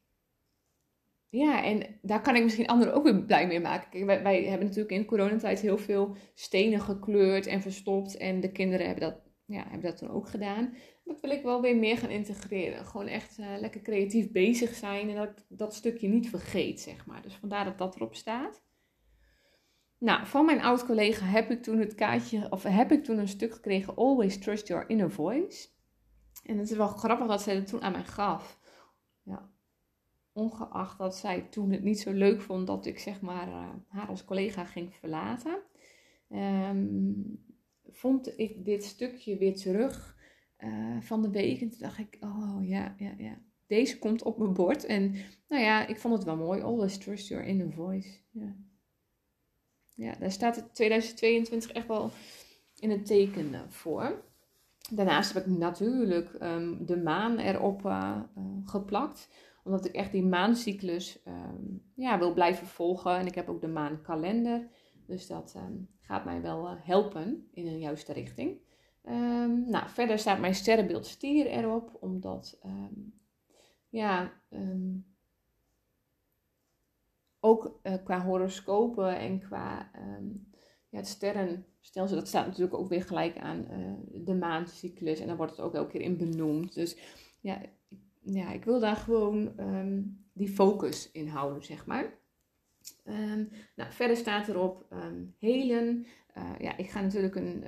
ja, 1.29 1.65
en 1.65 1.99
daar 2.03 2.21
kan 2.21 2.37
ik 2.37 2.43
misschien 2.43 2.67
anderen 2.67 2.95
ook 2.95 3.05
weer 3.05 3.25
blij 3.25 3.47
mee 3.47 3.61
maken. 3.61 3.91
Kijk, 3.91 4.05
wij, 4.05 4.23
wij, 4.23 4.45
hebben 4.45 4.67
natuurlijk 4.67 4.95
in 4.95 5.05
coronatijd 5.05 5.61
heel 5.61 5.79
veel 5.79 6.17
stenen 6.35 6.81
gekleurd 6.81 7.47
en 7.47 7.63
verstopt. 7.63 8.17
En 8.17 8.41
de 8.41 8.53
kinderen 8.53 8.87
hebben 8.87 9.05
dat, 9.05 9.21
ja, 9.47 9.63
hebben 9.63 9.91
dat 9.91 9.97
toen 9.97 10.11
ook 10.11 10.29
gedaan. 10.29 10.75
Dat 11.05 11.21
wil 11.21 11.31
ik 11.31 11.43
wel 11.43 11.61
weer 11.61 11.77
meer 11.77 11.99
gaan 11.99 12.11
integreren. 12.11 12.87
Gewoon 12.87 13.07
echt 13.07 13.39
uh, 13.39 13.47
lekker 13.59 13.83
creatief 13.83 14.31
bezig 14.33 14.75
zijn 14.75 15.09
en 15.09 15.17
dat 15.17 15.29
ik 15.29 15.45
dat 15.49 15.75
stukje 15.75 16.09
niet 16.09 16.29
vergeet, 16.29 16.81
zeg 16.81 17.07
maar. 17.07 17.23
Dus 17.23 17.35
vandaar 17.35 17.65
dat 17.65 17.79
dat 17.79 17.97
erop 17.97 18.15
staat. 18.15 18.63
Nou, 19.99 20.27
van 20.27 20.45
mijn 20.45 20.63
oud-collega 20.63 21.27
heb 21.27 21.51
ik 21.51 21.63
toen 21.63 21.79
het 21.79 21.95
kaartje, 21.95 22.51
of 22.51 22.63
heb 22.63 22.93
ik 22.93 23.05
toen 23.05 23.19
een 23.19 23.29
stuk 23.29 23.53
gekregen, 23.53 23.97
Always 23.97 24.39
Trust 24.39 24.69
Your 24.69 24.89
Inner 24.89 25.11
Voice. 25.11 25.69
En 26.45 26.59
het 26.59 26.71
is 26.71 26.77
wel 26.77 26.89
grappig 26.89 27.27
dat 27.27 27.43
zij 27.43 27.55
het 27.55 27.67
toen 27.67 27.83
aan 27.83 27.93
mij 27.93 28.05
gaf. 28.05 28.59
Ja, 29.23 29.51
ongeacht 30.33 30.99
dat 30.99 31.17
zij 31.17 31.41
toen 31.41 31.71
het 31.71 31.83
niet 31.83 32.01
zo 32.01 32.13
leuk 32.13 32.41
vond 32.41 32.67
dat 32.67 32.87
ik 32.87 32.99
zeg 32.99 33.21
maar 33.21 33.49
uh, 33.49 33.69
haar 33.89 34.09
als 34.09 34.25
collega 34.25 34.65
ging 34.65 34.95
verlaten, 34.95 35.63
um, 36.29 37.44
vond 37.95 38.39
ik 38.39 38.65
dit 38.65 38.85
stukje 38.85 39.39
weer 39.39 39.55
terug 39.55 40.17
uh, 40.59 41.01
van 41.01 41.23
de 41.23 41.31
week. 41.31 41.61
En 41.61 41.71
toen 41.71 41.81
dacht 41.81 41.99
ik, 41.99 42.17
oh 42.21 42.59
ja, 42.63 42.95
ja, 42.99 43.15
ja. 43.19 43.39
Deze 43.67 43.99
komt 43.99 44.23
op 44.23 44.39
mijn 44.39 44.53
bord. 44.53 44.85
En 44.85 45.15
nou 45.49 45.63
ja, 45.63 45.87
ik 45.87 45.99
vond 45.99 46.15
het 46.15 46.25
wel 46.25 46.37
mooi. 46.37 46.63
Always 46.63 46.99
trust 46.99 47.29
your 47.29 47.45
inner 47.45 47.73
voice. 47.73 48.19
Ja, 48.31 48.57
ja 49.95 50.15
daar 50.19 50.33
staat 50.33 50.57
het 50.57 50.75
2022 50.75 51.73
echt 51.73 51.87
wel 51.87 52.11
in 52.79 52.91
het 52.91 53.07
teken 53.07 53.55
voor. 53.69 54.23
Daarnaast 54.91 55.35
heb 55.35 55.47
ik 55.47 55.59
natuurlijk 55.59 56.37
um, 56.43 56.87
de 56.87 56.97
maan 56.97 57.39
erop 57.39 57.85
uh, 57.85 58.21
geplakt. 58.65 59.29
Omdat 59.65 59.85
ik 59.85 59.95
echt 59.95 60.13
die 60.13 60.25
maancyclus 60.25 61.23
um, 61.27 61.83
ja, 61.95 62.19
wil 62.19 62.33
blijven 62.33 62.67
volgen. 62.67 63.19
En 63.19 63.27
ik 63.27 63.35
heb 63.35 63.49
ook 63.49 63.61
de 63.61 63.69
maankalender. 63.69 64.69
Dus 65.07 65.27
dat 65.27 65.55
um, 65.57 65.89
gaat 66.05 66.25
mij 66.25 66.43
wel 66.43 66.69
helpen 66.79 67.49
in 67.53 67.67
een 67.67 67.79
juiste 67.79 68.13
richting. 68.13 68.59
Um, 69.09 69.71
nou, 69.71 69.89
verder 69.89 70.19
staat 70.19 70.41
mijn 70.41 70.55
sterrenbeeld 70.55 71.07
stier 71.07 71.47
erop, 71.47 71.97
omdat 72.01 72.59
um, 72.65 73.21
ja, 73.89 74.33
um, 74.51 75.07
ook 77.41 77.81
uh, 77.83 77.95
qua 78.05 78.25
horoscopen 78.25 79.19
en 79.19 79.41
qua 79.41 79.91
ja, 80.89 80.99
het 80.99 81.07
sterrenstelsel, 81.07 82.17
dat 82.17 82.29
staat 82.29 82.47
natuurlijk 82.47 82.75
ook 82.75 82.89
weer 82.89 83.05
gelijk 83.05 83.39
aan 83.39 83.67
uh, 83.71 84.25
de 84.25 84.35
maandcyclus 84.35 85.21
en 85.21 85.27
daar 85.27 85.37
wordt 85.37 85.53
het 85.53 85.61
ook 85.61 85.75
elke 85.75 85.91
keer 85.91 86.01
in 86.01 86.17
benoemd. 86.17 86.75
Dus 86.75 86.99
ja, 87.41 87.61
ja 88.23 88.53
ik 88.53 88.65
wil 88.65 88.81
daar 88.81 88.97
gewoon 88.97 89.53
die 90.33 90.49
focus 90.49 91.11
in 91.13 91.29
houden, 91.29 91.65
zeg 91.65 91.87
maar. 91.87 92.23
Nou, 93.75 93.93
verder 93.93 94.17
staat 94.17 94.49
erop 94.49 94.87
helen. 95.39 96.07
Uh, 96.37 96.53
ja, 96.59 96.77
ik 96.77 96.91
ga 96.91 97.01
natuurlijk 97.01 97.35
een 97.35 97.65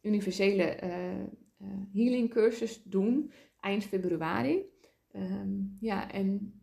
universele 0.00 0.78
uh, 0.82 1.68
healing 1.92 2.30
cursus 2.30 2.82
doen 2.82 3.32
eind 3.60 3.84
februari. 3.84 4.64
Um, 5.12 5.76
ja, 5.80 6.10
en 6.10 6.60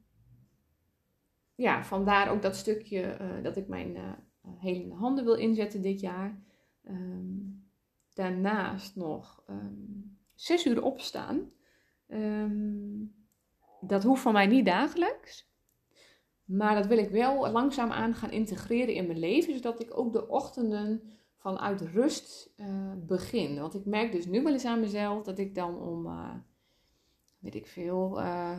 ja, 1.55 1.83
vandaar 1.83 2.31
ook 2.31 2.41
dat 2.41 2.55
stukje 2.55 3.17
dat 3.43 3.57
ik 3.57 3.67
mijn 3.67 3.97
helende 4.57 4.95
handen 4.95 5.23
wil 5.23 5.35
inzetten 5.35 5.81
dit 5.81 5.99
jaar. 5.99 6.43
Um, 6.83 7.65
daarnaast 8.13 8.95
nog 8.95 9.43
um, 9.49 10.17
zes 10.35 10.65
uur 10.65 10.83
opstaan. 10.83 11.51
dat 13.81 14.03
hoeft 14.03 14.21
van 14.21 14.33
mij 14.33 14.47
niet 14.47 14.65
dagelijks. 14.65 15.50
Maar 16.51 16.75
dat 16.75 16.85
wil 16.85 16.97
ik 16.97 17.09
wel 17.09 17.51
langzaam 17.51 17.91
aan 17.91 18.13
gaan 18.13 18.31
integreren 18.31 18.93
in 18.93 19.07
mijn 19.07 19.19
leven, 19.19 19.53
zodat 19.53 19.81
ik 19.81 19.97
ook 19.97 20.13
de 20.13 20.27
ochtenden 20.27 21.01
vanuit 21.37 21.81
rust 21.81 22.53
uh, 22.57 22.93
begin. 22.97 23.59
Want 23.59 23.75
ik 23.75 23.85
merk 23.85 24.11
dus 24.11 24.25
nu 24.25 24.43
wel 24.43 24.53
eens 24.53 24.65
aan 24.65 24.79
mezelf 24.79 25.23
dat 25.23 25.37
ik 25.37 25.55
dan 25.55 25.79
om, 25.79 26.05
uh, 26.05 26.35
weet 27.39 27.55
ik 27.55 27.67
veel, 27.67 28.19
uh, 28.19 28.57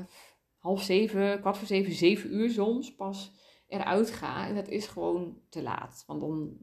half 0.59 0.83
zeven, 0.83 1.41
kwart 1.41 1.57
voor 1.59 1.67
zeven, 1.67 1.93
zeven 1.93 2.35
uur 2.35 2.51
soms 2.51 2.95
pas 2.95 3.33
eruit 3.69 4.11
ga. 4.11 4.47
En 4.47 4.55
dat 4.55 4.69
is 4.69 4.87
gewoon 4.87 5.39
te 5.49 5.63
laat. 5.63 6.05
Want 6.07 6.21
dan, 6.21 6.57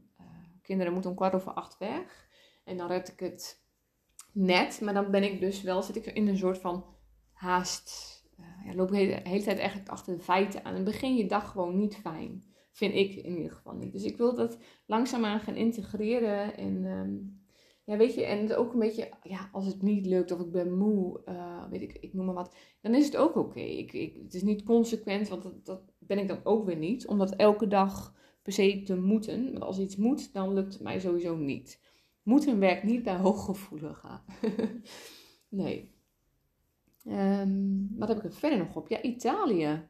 kinderen 0.62 0.92
moeten 0.92 1.10
om 1.10 1.16
kwart 1.16 1.34
over 1.34 1.52
acht 1.52 1.78
weg. 1.78 2.28
En 2.64 2.76
dan 2.76 2.88
red 2.88 3.08
ik 3.08 3.20
het 3.20 3.64
net. 4.32 4.80
Maar 4.80 4.94
dan 4.94 5.10
ben 5.10 5.22
ik 5.22 5.40
dus 5.40 5.62
wel, 5.62 5.82
zit 5.82 5.96
ik 5.96 6.06
in 6.06 6.28
een 6.28 6.38
soort 6.38 6.58
van 6.58 6.84
haast. 7.32 8.19
Ja, 8.64 8.74
loop 8.74 8.88
de 8.88 8.96
hele 8.96 9.42
tijd 9.42 9.58
eigenlijk 9.58 9.88
achter 9.88 10.16
de 10.16 10.22
feiten 10.22 10.64
aan. 10.64 10.74
En 10.74 10.84
begin 10.84 11.16
je 11.16 11.26
dag 11.26 11.50
gewoon 11.50 11.78
niet 11.78 11.96
fijn. 11.96 12.44
Vind 12.72 12.94
ik 12.94 13.14
in 13.14 13.36
ieder 13.36 13.52
geval 13.52 13.74
niet. 13.74 13.92
Dus 13.92 14.04
ik 14.04 14.16
wil 14.16 14.34
dat 14.34 14.58
langzaamaan 14.86 15.40
gaan 15.40 15.56
integreren. 15.56 16.56
En 16.56 16.84
um, 16.84 17.40
ja, 17.84 17.96
weet 17.96 18.14
je, 18.14 18.24
en 18.24 18.38
het 18.38 18.54
ook 18.54 18.72
een 18.72 18.78
beetje, 18.78 19.08
ja, 19.22 19.48
als 19.52 19.66
het 19.66 19.82
niet 19.82 20.06
lukt 20.06 20.30
of 20.30 20.40
ik 20.40 20.50
ben 20.50 20.76
moe, 20.76 21.20
uh, 21.28 21.70
weet 21.70 21.82
ik, 21.82 21.92
ik 21.92 22.14
noem 22.14 22.24
maar 22.24 22.34
wat, 22.34 22.54
dan 22.80 22.94
is 22.94 23.04
het 23.04 23.16
ook 23.16 23.36
oké. 23.36 23.60
Het 24.22 24.34
is 24.34 24.42
niet 24.42 24.62
consequent, 24.62 25.28
want 25.28 25.42
dat, 25.42 25.64
dat 25.64 25.82
ben 25.98 26.18
ik 26.18 26.28
dan 26.28 26.40
ook 26.44 26.64
weer 26.66 26.76
niet. 26.76 27.06
Om 27.06 27.18
dat 27.18 27.36
elke 27.36 27.66
dag 27.66 28.14
per 28.42 28.52
se 28.52 28.82
te 28.82 28.96
moeten. 28.96 29.44
Want 29.44 29.64
als 29.64 29.78
iets 29.78 29.96
moet, 29.96 30.32
dan 30.32 30.52
lukt 30.52 30.72
het 30.72 30.82
mij 30.82 31.00
sowieso 31.00 31.36
niet. 31.36 31.80
Moeten 32.22 32.58
werkt 32.58 32.82
niet 32.82 33.02
bij 33.02 33.16
hooggevoeligen. 33.16 34.22
nee. 35.48 35.98
Um, 37.10 37.88
wat 37.98 38.08
heb 38.08 38.16
ik 38.16 38.24
er 38.24 38.32
verder 38.32 38.58
nog 38.58 38.76
op? 38.76 38.88
Ja, 38.88 39.02
Italië. 39.02 39.88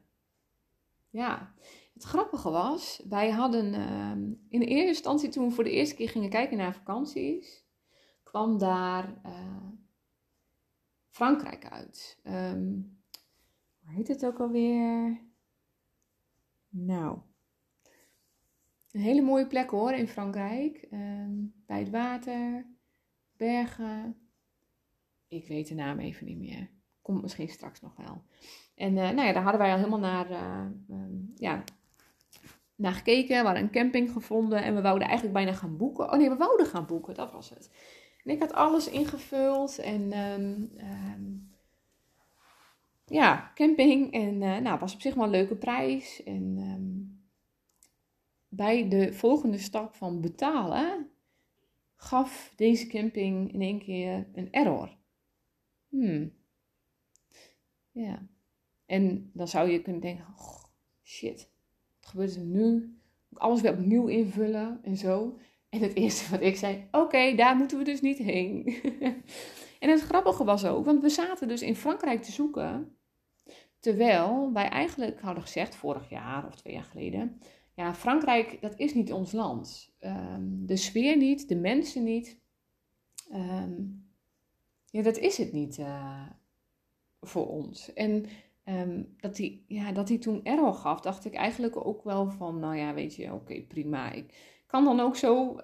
Ja, 1.09 1.53
het 1.93 2.03
grappige 2.03 2.49
was, 2.49 3.03
wij 3.09 3.29
hadden 3.29 3.73
uh, 3.73 4.35
in 4.49 4.61
eerste 4.61 4.87
instantie 4.87 5.29
toen 5.29 5.47
we 5.47 5.53
voor 5.53 5.63
de 5.63 5.71
eerste 5.71 5.95
keer 5.95 6.09
gingen 6.09 6.29
kijken 6.29 6.57
naar 6.57 6.73
vakanties, 6.73 7.65
kwam 8.23 8.57
daar 8.57 9.21
uh, 9.25 9.67
Frankrijk 11.09 11.69
uit. 11.69 12.19
Um, 12.23 12.99
hoe 13.83 13.93
heet 13.93 14.07
het 14.07 14.25
ook 14.25 14.39
alweer? 14.39 15.21
Nou, 16.69 17.19
een 18.91 19.01
hele 19.01 19.21
mooie 19.21 19.47
plek 19.47 19.69
hoor 19.69 19.91
in 19.93 20.07
Frankrijk. 20.07 20.87
Bij 21.65 21.79
het 21.79 21.89
water, 21.89 22.65
bergen. 23.37 24.29
Ik 25.27 25.47
weet 25.47 25.67
de 25.67 25.75
naam 25.75 25.99
even 25.99 26.25
niet 26.25 26.37
meer. 26.37 26.69
Komt 27.01 27.21
misschien 27.21 27.49
straks 27.49 27.81
nog 27.81 27.95
wel. 27.95 28.23
En 28.75 28.91
uh, 28.91 29.09
nou 29.09 29.21
ja, 29.21 29.33
daar 29.33 29.43
hadden 29.43 29.61
wij 29.61 29.71
al 29.71 29.77
helemaal 29.77 29.99
naar, 29.99 30.31
uh, 30.31 30.65
um, 30.89 31.31
ja, 31.35 31.63
naar 32.75 32.93
gekeken. 32.93 33.39
We 33.39 33.45
hadden 33.45 33.63
een 33.63 33.71
camping 33.71 34.11
gevonden 34.11 34.63
en 34.63 34.75
we 34.75 34.81
wouden 34.81 35.07
eigenlijk 35.07 35.37
bijna 35.37 35.53
gaan 35.53 35.77
boeken. 35.77 36.11
Oh 36.11 36.17
nee, 36.17 36.29
we 36.29 36.35
wouden 36.35 36.65
gaan 36.65 36.85
boeken, 36.85 37.13
dat 37.13 37.31
was 37.31 37.49
het. 37.49 37.69
En 38.23 38.31
ik 38.31 38.39
had 38.39 38.53
alles 38.53 38.89
ingevuld 38.89 39.77
en 39.77 40.17
um, 40.17 40.71
um, 40.77 41.51
ja, 43.05 43.51
camping. 43.55 44.13
En 44.13 44.41
uh, 44.41 44.57
nou, 44.57 44.79
was 44.79 44.93
op 44.93 45.01
zich 45.01 45.13
wel 45.13 45.23
een 45.23 45.29
leuke 45.29 45.55
prijs. 45.55 46.23
En 46.23 46.55
bij 48.47 48.89
de 48.89 49.13
volgende 49.13 49.57
stap 49.57 49.95
van 49.95 50.21
betalen 50.21 51.09
gaf 51.95 52.53
deze 52.55 52.87
camping 52.87 53.53
in 53.53 53.61
één 53.61 53.79
keer 53.79 54.27
een 54.33 54.51
error. 54.51 54.97
Hmm. 55.89 56.39
Ja. 57.91 58.27
En 58.85 59.31
dan 59.33 59.47
zou 59.47 59.69
je 59.69 59.81
kunnen 59.81 60.01
denken, 60.01 60.25
oh, 60.37 60.63
shit, 61.03 61.49
gebeurt 61.99 62.35
er 62.35 62.41
nu? 62.41 62.95
Alles 63.33 63.61
weer 63.61 63.73
opnieuw 63.73 64.07
invullen 64.07 64.79
en 64.83 64.97
zo. 64.97 65.37
En 65.69 65.79
het 65.79 65.95
eerste 65.95 66.31
wat 66.31 66.41
ik 66.41 66.55
zei, 66.55 66.87
oké, 66.91 67.35
daar 67.35 67.55
moeten 67.55 67.77
we 67.77 67.83
dus 67.83 68.01
niet 68.01 68.17
heen. 68.17 68.65
en 69.79 69.89
het 69.89 70.01
grappige 70.01 70.43
was 70.43 70.65
ook, 70.65 70.85
want 70.85 71.01
we 71.01 71.09
zaten 71.09 71.47
dus 71.47 71.61
in 71.61 71.75
Frankrijk 71.75 72.23
te 72.23 72.31
zoeken 72.31 72.95
Terwijl 73.81 74.53
wij 74.53 74.69
eigenlijk 74.69 75.21
hadden 75.21 75.43
gezegd, 75.43 75.75
vorig 75.75 76.09
jaar 76.09 76.47
of 76.47 76.55
twee 76.55 76.73
jaar 76.73 76.83
geleden, 76.83 77.39
ja, 77.73 77.93
Frankrijk, 77.95 78.61
dat 78.61 78.79
is 78.79 78.93
niet 78.93 79.11
ons 79.11 79.31
land. 79.31 79.93
Ehm, 79.99 80.65
de 80.65 80.75
sfeer 80.75 81.17
niet, 81.17 81.47
de 81.47 81.55
mensen 81.55 82.03
niet. 82.03 82.39
Ehm, 83.31 83.73
ja, 84.85 85.01
dat 85.01 85.17
is 85.17 85.37
het 85.37 85.51
niet 85.51 85.77
uh, 85.77 86.27
voor 87.21 87.47
ons. 87.47 87.93
En 87.93 88.25
um, 88.65 89.15
dat, 89.17 89.37
hij, 89.37 89.63
ja, 89.67 89.91
dat 89.91 90.09
hij 90.09 90.17
toen 90.17 90.43
error 90.43 90.73
gaf, 90.73 90.99
dacht 90.99 91.25
ik 91.25 91.33
eigenlijk 91.33 91.85
ook 91.85 92.03
wel 92.03 92.29
van, 92.29 92.59
nou 92.59 92.75
ja, 92.75 92.93
weet 92.93 93.15
je, 93.15 93.33
oké, 93.33 93.61
prima. 93.61 94.11
Ik 94.11 94.33
kan 94.67 94.83
dan 94.83 94.99
ook 94.99 95.15
zo, 95.15 95.59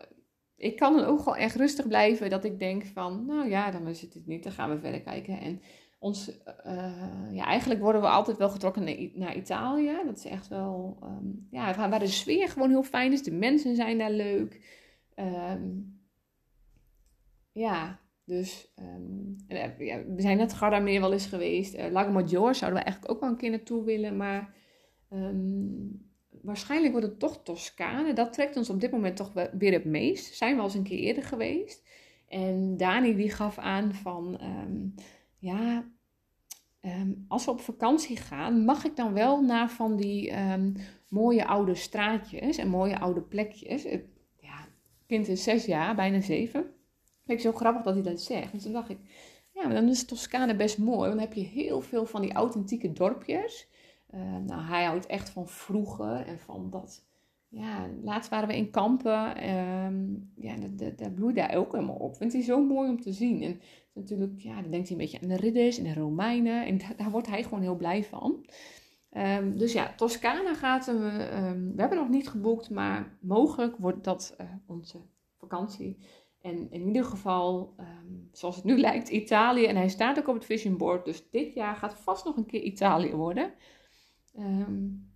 ik 0.55 0.75
kan 0.75 0.95
dan 0.95 1.05
ook 1.05 1.19
gewoon 1.19 1.37
echt 1.37 1.55
rustig 1.55 1.87
blijven 1.87 2.29
dat 2.29 2.43
ik 2.43 2.59
denk 2.59 2.85
van, 2.85 3.25
nou 3.25 3.49
ja, 3.49 3.71
dan 3.71 3.87
is 3.87 4.01
het 4.01 4.13
het 4.13 4.27
niet, 4.27 4.43
dan 4.43 4.51
gaan 4.51 4.69
we 4.69 4.79
verder 4.79 5.01
kijken. 5.01 5.39
En 5.39 5.61
ons, 5.99 6.29
uh, 6.65 7.31
ja, 7.31 7.45
eigenlijk 7.45 7.81
worden 7.81 8.01
we 8.01 8.07
altijd 8.07 8.37
wel 8.37 8.49
getrokken 8.49 9.11
naar, 9.13 9.35
Italië. 9.35 9.97
Dat 10.05 10.17
is 10.17 10.25
echt 10.25 10.47
wel, 10.47 10.97
um, 11.03 11.47
ja, 11.51 11.89
waar 11.89 11.99
de 11.99 12.07
sfeer 12.07 12.49
gewoon 12.49 12.69
heel 12.69 12.83
fijn 12.83 13.11
is. 13.11 13.23
De 13.23 13.31
mensen 13.31 13.75
zijn 13.75 13.97
daar 13.97 14.11
leuk. 14.11 14.61
Um, 15.15 16.01
ja, 17.51 17.99
dus 18.27 18.73
um, 18.79 19.35
ja, 19.47 19.73
we 19.77 20.21
zijn 20.21 20.37
net 20.37 20.53
Gardameer 20.53 21.01
wel 21.01 21.13
eens 21.13 21.25
geweest. 21.25 21.75
Uh, 21.75 21.91
Lago 21.91 22.11
Maggiore 22.11 22.53
zouden 22.53 22.79
we 22.79 22.85
eigenlijk 22.85 23.15
ook 23.15 23.21
wel 23.21 23.29
een 23.29 23.37
keer 23.37 23.49
naartoe 23.49 23.83
willen. 23.83 24.17
Maar 24.17 24.55
waarschijnlijk 26.41 26.91
wordt 26.91 27.07
het 27.07 27.19
toch 27.19 27.43
Toscane. 27.43 28.13
Dat 28.13 28.33
trekt 28.33 28.57
ons 28.57 28.69
op 28.69 28.79
dit 28.79 28.91
moment 28.91 29.15
toch 29.15 29.33
weer 29.57 29.73
het 29.73 29.85
meest. 29.85 30.35
Zijn 30.35 30.53
we 30.53 30.59
al 30.59 30.65
eens 30.65 30.75
een 30.75 30.83
keer 30.83 30.99
eerder 30.99 31.23
geweest. 31.23 31.87
En 32.27 32.77
Dani 32.77 33.15
die 33.15 33.31
gaf 33.31 33.57
aan 33.57 33.93
van 33.93 34.39
ja, 35.39 35.91
ehm, 36.79 37.13
als 37.27 37.45
we 37.45 37.51
op 37.51 37.59
vakantie 37.59 38.17
gaan, 38.17 38.65
mag 38.65 38.85
ik 38.85 38.95
dan 38.95 39.13
wel 39.13 39.41
naar 39.41 39.69
van 39.69 39.95
die 39.95 40.31
ehm, 40.31 40.73
mooie 41.09 41.45
oude 41.45 41.75
straatjes 41.75 42.57
en 42.57 42.67
mooie 42.67 42.99
oude 42.99 43.21
plekjes. 43.21 43.83
Het, 43.83 44.05
ja, 44.39 44.67
kind 45.07 45.27
is 45.27 45.43
zes 45.43 45.65
jaar, 45.65 45.95
bijna 45.95 46.21
zeven. 46.21 46.76
Vind 47.27 47.39
ik 47.39 47.45
zo 47.45 47.51
grappig 47.51 47.83
dat 47.83 47.93
hij 47.93 48.03
dat 48.03 48.21
zegt. 48.21 48.53
En 48.53 48.59
toen 48.59 48.71
dacht 48.71 48.89
ik, 48.89 48.97
ja, 49.53 49.63
maar 49.65 49.75
dan 49.75 49.89
is 49.89 50.05
Toscane 50.05 50.55
best 50.55 50.77
mooi. 50.77 50.97
Want 50.97 51.11
dan 51.11 51.19
heb 51.19 51.33
je 51.33 51.43
heel 51.43 51.81
veel 51.81 52.05
van 52.05 52.21
die 52.21 52.33
authentieke 52.33 52.93
dorpjes. 52.93 53.67
Uh, 54.13 54.21
nou, 54.45 54.61
hij 54.61 54.83
houdt 54.83 55.05
echt 55.05 55.29
van 55.29 55.47
vroeger 55.47 56.25
en 56.25 56.39
van 56.39 56.69
dat 56.69 57.05
ja, 57.49 57.89
laatst 58.03 58.29
waren 58.29 58.47
we 58.47 58.55
in 58.55 58.69
Kampen. 58.69 59.49
Um, 59.49 60.31
ja, 60.35 60.55
dat, 60.55 60.97
dat, 60.97 61.15
bloeit 61.15 61.35
daar 61.35 61.55
ook 61.55 61.71
helemaal 61.71 61.95
op. 61.95 62.15
Vindt 62.15 62.33
hij 62.33 62.43
zo 62.43 62.65
mooi 62.65 62.89
om 62.89 63.01
te 63.01 63.11
zien. 63.11 63.41
En 63.41 63.61
natuurlijk, 63.93 64.39
ja, 64.39 64.61
dan 64.61 64.71
denkt 64.71 64.87
hij 64.87 64.97
een 64.97 65.03
beetje 65.03 65.21
aan 65.21 65.27
de 65.27 65.35
ridders 65.35 65.77
en 65.77 65.83
de 65.83 65.93
Romeinen. 65.93 66.65
En 66.65 66.79
daar, 66.97 67.11
wordt 67.11 67.27
hij 67.27 67.43
gewoon 67.43 67.61
heel 67.61 67.75
blij 67.75 68.03
van. 68.03 68.45
Um, 69.11 69.57
dus 69.57 69.73
ja, 69.73 69.93
Toscane 69.95 70.55
gaat 70.55 70.85
we. 70.85 71.29
Um, 71.33 71.73
we 71.75 71.81
hebben 71.81 71.97
nog 71.97 72.09
niet 72.09 72.29
geboekt, 72.29 72.69
maar 72.69 73.17
mogelijk 73.21 73.77
wordt 73.77 74.03
dat 74.03 74.35
uh, 74.41 74.47
onze 74.65 74.97
vakantie. 75.37 75.97
En 76.47 76.71
in 76.71 76.87
ieder 76.87 77.03
geval, 77.03 77.75
zoals 78.31 78.55
het 78.55 78.65
nu 78.65 78.79
lijkt, 78.87 79.09
Italië. 79.09 79.65
En 79.65 79.75
hij 79.75 79.89
staat 79.89 80.19
ook 80.19 80.27
op 80.27 80.35
het 80.35 80.45
vision 80.45 80.77
board. 80.77 81.05
Dus 81.05 81.29
dit 81.29 81.53
jaar 81.53 81.75
gaat 81.75 81.93
vast 81.93 82.25
nog 82.25 82.37
een 82.37 82.45
keer 82.45 82.61
Italië 82.61 83.11
worden. 83.11 83.53
Um, 84.37 85.11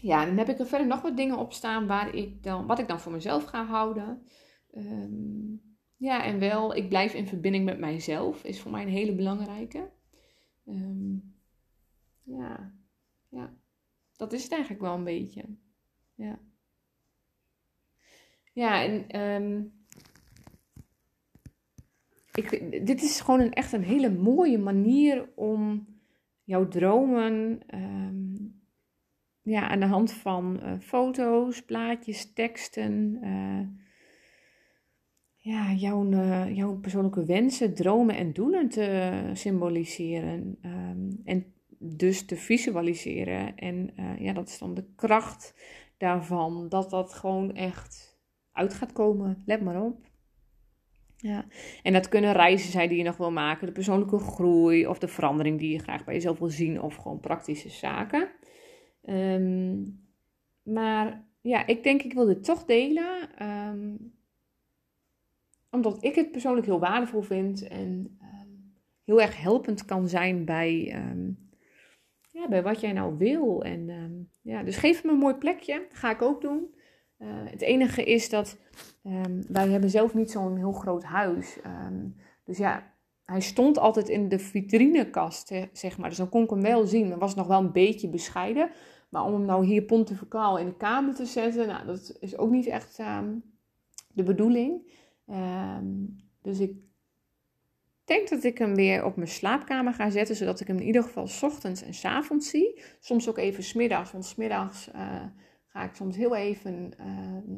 ja, 0.00 0.24
dan 0.24 0.36
heb 0.36 0.48
ik 0.48 0.58
er 0.58 0.66
verder 0.66 0.86
nog 0.86 1.00
wat 1.00 1.16
dingen 1.16 1.38
op 1.38 1.52
staan 1.52 1.86
waar 1.86 2.14
ik 2.14 2.42
dan, 2.42 2.66
wat 2.66 2.78
ik 2.78 2.88
dan 2.88 3.00
voor 3.00 3.12
mezelf 3.12 3.44
ga 3.44 3.64
houden. 3.64 4.26
Ehm, 4.70 5.54
ja, 5.96 6.24
en 6.24 6.38
wel, 6.38 6.76
ik 6.76 6.88
blijf 6.88 7.14
in 7.14 7.26
verbinding 7.26 7.64
met 7.64 7.78
mijzelf, 7.78 8.44
is 8.44 8.60
voor 8.60 8.70
mij 8.70 8.82
een 8.82 8.88
hele 8.88 9.14
belangrijke. 9.14 9.90
Ehm, 10.66 11.14
ja, 12.22 12.74
ja, 13.28 13.54
dat 14.16 14.32
is 14.32 14.42
het 14.42 14.52
eigenlijk 14.52 14.82
wel 14.82 14.94
een 14.94 15.04
beetje. 15.04 15.44
Ja, 16.14 16.38
ja 18.52 18.82
en 18.82 19.08
ik, 22.32 22.78
dit 22.86 23.02
is 23.02 23.20
gewoon 23.20 23.40
een, 23.40 23.52
echt 23.52 23.72
een 23.72 23.84
hele 23.84 24.10
mooie 24.10 24.58
manier 24.58 25.28
om 25.34 25.86
jouw 26.44 26.68
dromen 26.68 27.62
ja, 29.42 29.68
aan 29.68 29.80
de 29.80 29.86
hand 29.86 30.12
van 30.12 30.60
uh, 30.62 30.72
foto's, 30.80 31.64
plaatjes, 31.64 32.32
teksten, 32.32 33.18
uh, 33.22 33.66
ja, 35.34 35.72
jouw, 35.72 36.10
uh, 36.10 36.56
jouw 36.56 36.78
persoonlijke 36.78 37.24
wensen, 37.24 37.74
dromen 37.74 38.16
en 38.16 38.32
doelen 38.32 38.68
te 38.68 39.30
symboliseren. 39.32 40.58
Um, 40.62 41.20
en 41.24 41.44
dus 41.78 42.24
te 42.24 42.36
visualiseren. 42.36 43.56
En 43.56 43.90
ja, 44.18 44.32
dat 44.32 44.48
is 44.48 44.58
dan 44.58 44.74
de 44.74 44.84
kracht 44.96 45.54
daarvan, 45.96 46.68
dat 46.68 46.90
dat 46.90 47.14
gewoon 47.14 47.54
echt 47.54 48.18
uit 48.52 48.74
gaat 48.74 48.92
komen. 48.92 49.42
Let 49.46 49.60
maar 49.60 49.82
op. 49.82 50.09
Ja, 51.22 51.44
en 51.82 51.92
dat 51.92 52.08
kunnen 52.08 52.32
reizen 52.32 52.70
zijn 52.70 52.88
die 52.88 52.98
je 52.98 53.04
nog 53.04 53.16
wil 53.16 53.32
maken, 53.32 53.66
de 53.66 53.72
persoonlijke 53.72 54.18
groei 54.18 54.86
of 54.86 54.98
de 54.98 55.08
verandering 55.08 55.58
die 55.58 55.72
je 55.72 55.78
graag 55.78 56.04
bij 56.04 56.14
jezelf 56.14 56.38
wil 56.38 56.48
zien, 56.48 56.80
of 56.80 56.94
gewoon 56.96 57.20
praktische 57.20 57.68
zaken. 57.68 58.28
Um, 59.04 60.00
maar 60.62 61.24
ja, 61.40 61.66
ik 61.66 61.82
denk 61.82 62.02
ik 62.02 62.12
wil 62.12 62.26
dit 62.26 62.44
toch 62.44 62.64
delen. 62.64 63.28
Um, 63.48 64.12
omdat 65.70 66.04
ik 66.04 66.14
het 66.14 66.30
persoonlijk 66.30 66.66
heel 66.66 66.80
waardevol 66.80 67.22
vind 67.22 67.68
en 67.68 68.18
um, 68.22 68.74
heel 69.04 69.20
erg 69.20 69.42
helpend 69.42 69.84
kan 69.84 70.08
zijn 70.08 70.44
bij, 70.44 71.02
ja, 72.30 72.48
bij 72.48 72.62
wat 72.62 72.80
jij 72.80 72.92
nou 72.92 73.16
wil. 73.16 73.64
En 73.64 74.30
ja, 74.42 74.62
dus 74.62 74.76
geef 74.76 75.04
me 75.04 75.10
een 75.10 75.18
mooi 75.18 75.34
plekje. 75.34 75.86
Ga 75.92 76.10
ik 76.10 76.22
ook 76.22 76.40
doen. 76.40 76.74
Uh, 77.22 77.28
het 77.44 77.60
enige 77.60 78.04
is 78.04 78.28
dat 78.28 78.56
wij 79.48 79.68
hebben 79.68 79.90
zelf 79.90 80.14
niet 80.14 80.30
zo'n 80.30 80.56
heel 80.56 80.72
groot 80.72 81.02
huis. 81.02 81.58
dus 82.44 82.58
ja, 82.58 82.92
hij 83.24 83.40
stond 83.40 83.78
altijd 83.78 84.08
in 84.08 84.28
de 84.28 84.38
vitrinekast, 84.38 85.52
zeg 85.72 85.98
maar. 85.98 86.08
Dus 86.08 86.18
dan 86.18 86.28
kon 86.28 86.42
ik 86.42 86.50
hem 86.50 86.62
wel 86.62 86.86
zien. 86.86 87.08
Maar 87.08 87.18
was 87.18 87.34
nog 87.34 87.46
wel 87.46 87.60
een 87.60 87.72
beetje 87.72 88.08
bescheiden. 88.08 88.70
Maar 89.08 89.24
om 89.24 89.32
hem 89.32 89.44
nou 89.44 89.64
hier 89.66 89.82
pontificaal 89.82 90.58
in 90.58 90.66
de 90.66 90.76
kamer 90.76 91.14
te 91.14 91.26
zetten, 91.26 91.66
nou, 91.66 91.86
dat 91.86 92.16
is 92.20 92.36
ook 92.36 92.50
niet 92.50 92.66
echt 92.66 92.98
ehm, 92.98 93.34
de 94.12 94.22
bedoeling. 94.22 94.92
Ehm, 95.26 95.86
dus 96.42 96.58
ik 96.58 96.72
denk 98.04 98.28
dat 98.28 98.44
ik 98.44 98.58
hem 98.58 98.74
weer 98.74 99.04
op 99.04 99.16
mijn 99.16 99.28
slaapkamer 99.28 99.94
ga 99.94 100.10
zetten, 100.10 100.36
zodat 100.36 100.60
ik 100.60 100.66
hem 100.66 100.78
in 100.78 100.86
ieder 100.86 101.02
geval 101.02 101.28
ochtends 101.42 101.82
en 101.82 101.94
s 101.94 102.04
avonds 102.04 102.48
zie. 102.48 102.80
Soms 103.00 103.28
ook 103.28 103.38
even 103.38 103.62
smiddags, 103.62 104.12
want 104.12 104.24
smiddags 104.24 104.88
uh, 104.94 105.24
ga 105.72 105.84
ik 105.84 105.94
soms 105.94 106.16
heel 106.16 106.36
even 106.36 106.90
uh, 107.00 107.06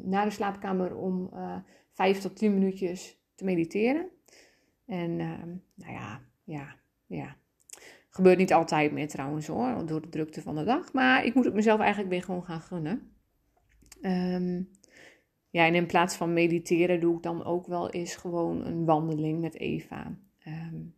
naar 0.03 0.25
de 0.25 0.31
slaapkamer 0.31 0.95
om 0.95 1.29
uh, 1.33 1.55
vijf 1.91 2.19
tot 2.19 2.35
tien 2.35 2.53
minuutjes 2.53 3.17
te 3.35 3.43
mediteren. 3.43 4.09
En 4.85 5.19
ehm, 5.19 5.49
nou 5.73 5.93
ja, 5.93 6.21
ja, 6.43 6.75
ja. 7.05 7.35
Gebeurt 8.09 8.37
niet 8.37 8.53
altijd 8.53 8.91
meer 8.91 9.07
trouwens 9.07 9.47
hoor, 9.47 9.85
door 9.85 10.01
de 10.01 10.09
drukte 10.09 10.41
van 10.41 10.55
de 10.55 10.63
dag. 10.63 10.93
Maar 10.93 11.25
ik 11.25 11.33
moet 11.33 11.45
het 11.45 11.53
mezelf 11.53 11.79
eigenlijk 11.79 12.09
weer 12.09 12.23
gewoon 12.23 12.43
gaan 12.43 12.61
gunnen. 12.61 13.11
Um, 14.01 14.69
ja, 15.49 15.65
en 15.65 15.75
in 15.75 15.85
plaats 15.85 16.15
van 16.15 16.33
mediteren 16.33 16.99
doe 16.99 17.15
ik 17.15 17.23
dan 17.23 17.43
ook 17.43 17.67
wel 17.67 17.89
eens 17.89 18.15
gewoon 18.15 18.65
een 18.65 18.85
wandeling 18.85 19.41
met 19.41 19.55
Eva. 19.55 20.17
Um, 20.47 20.95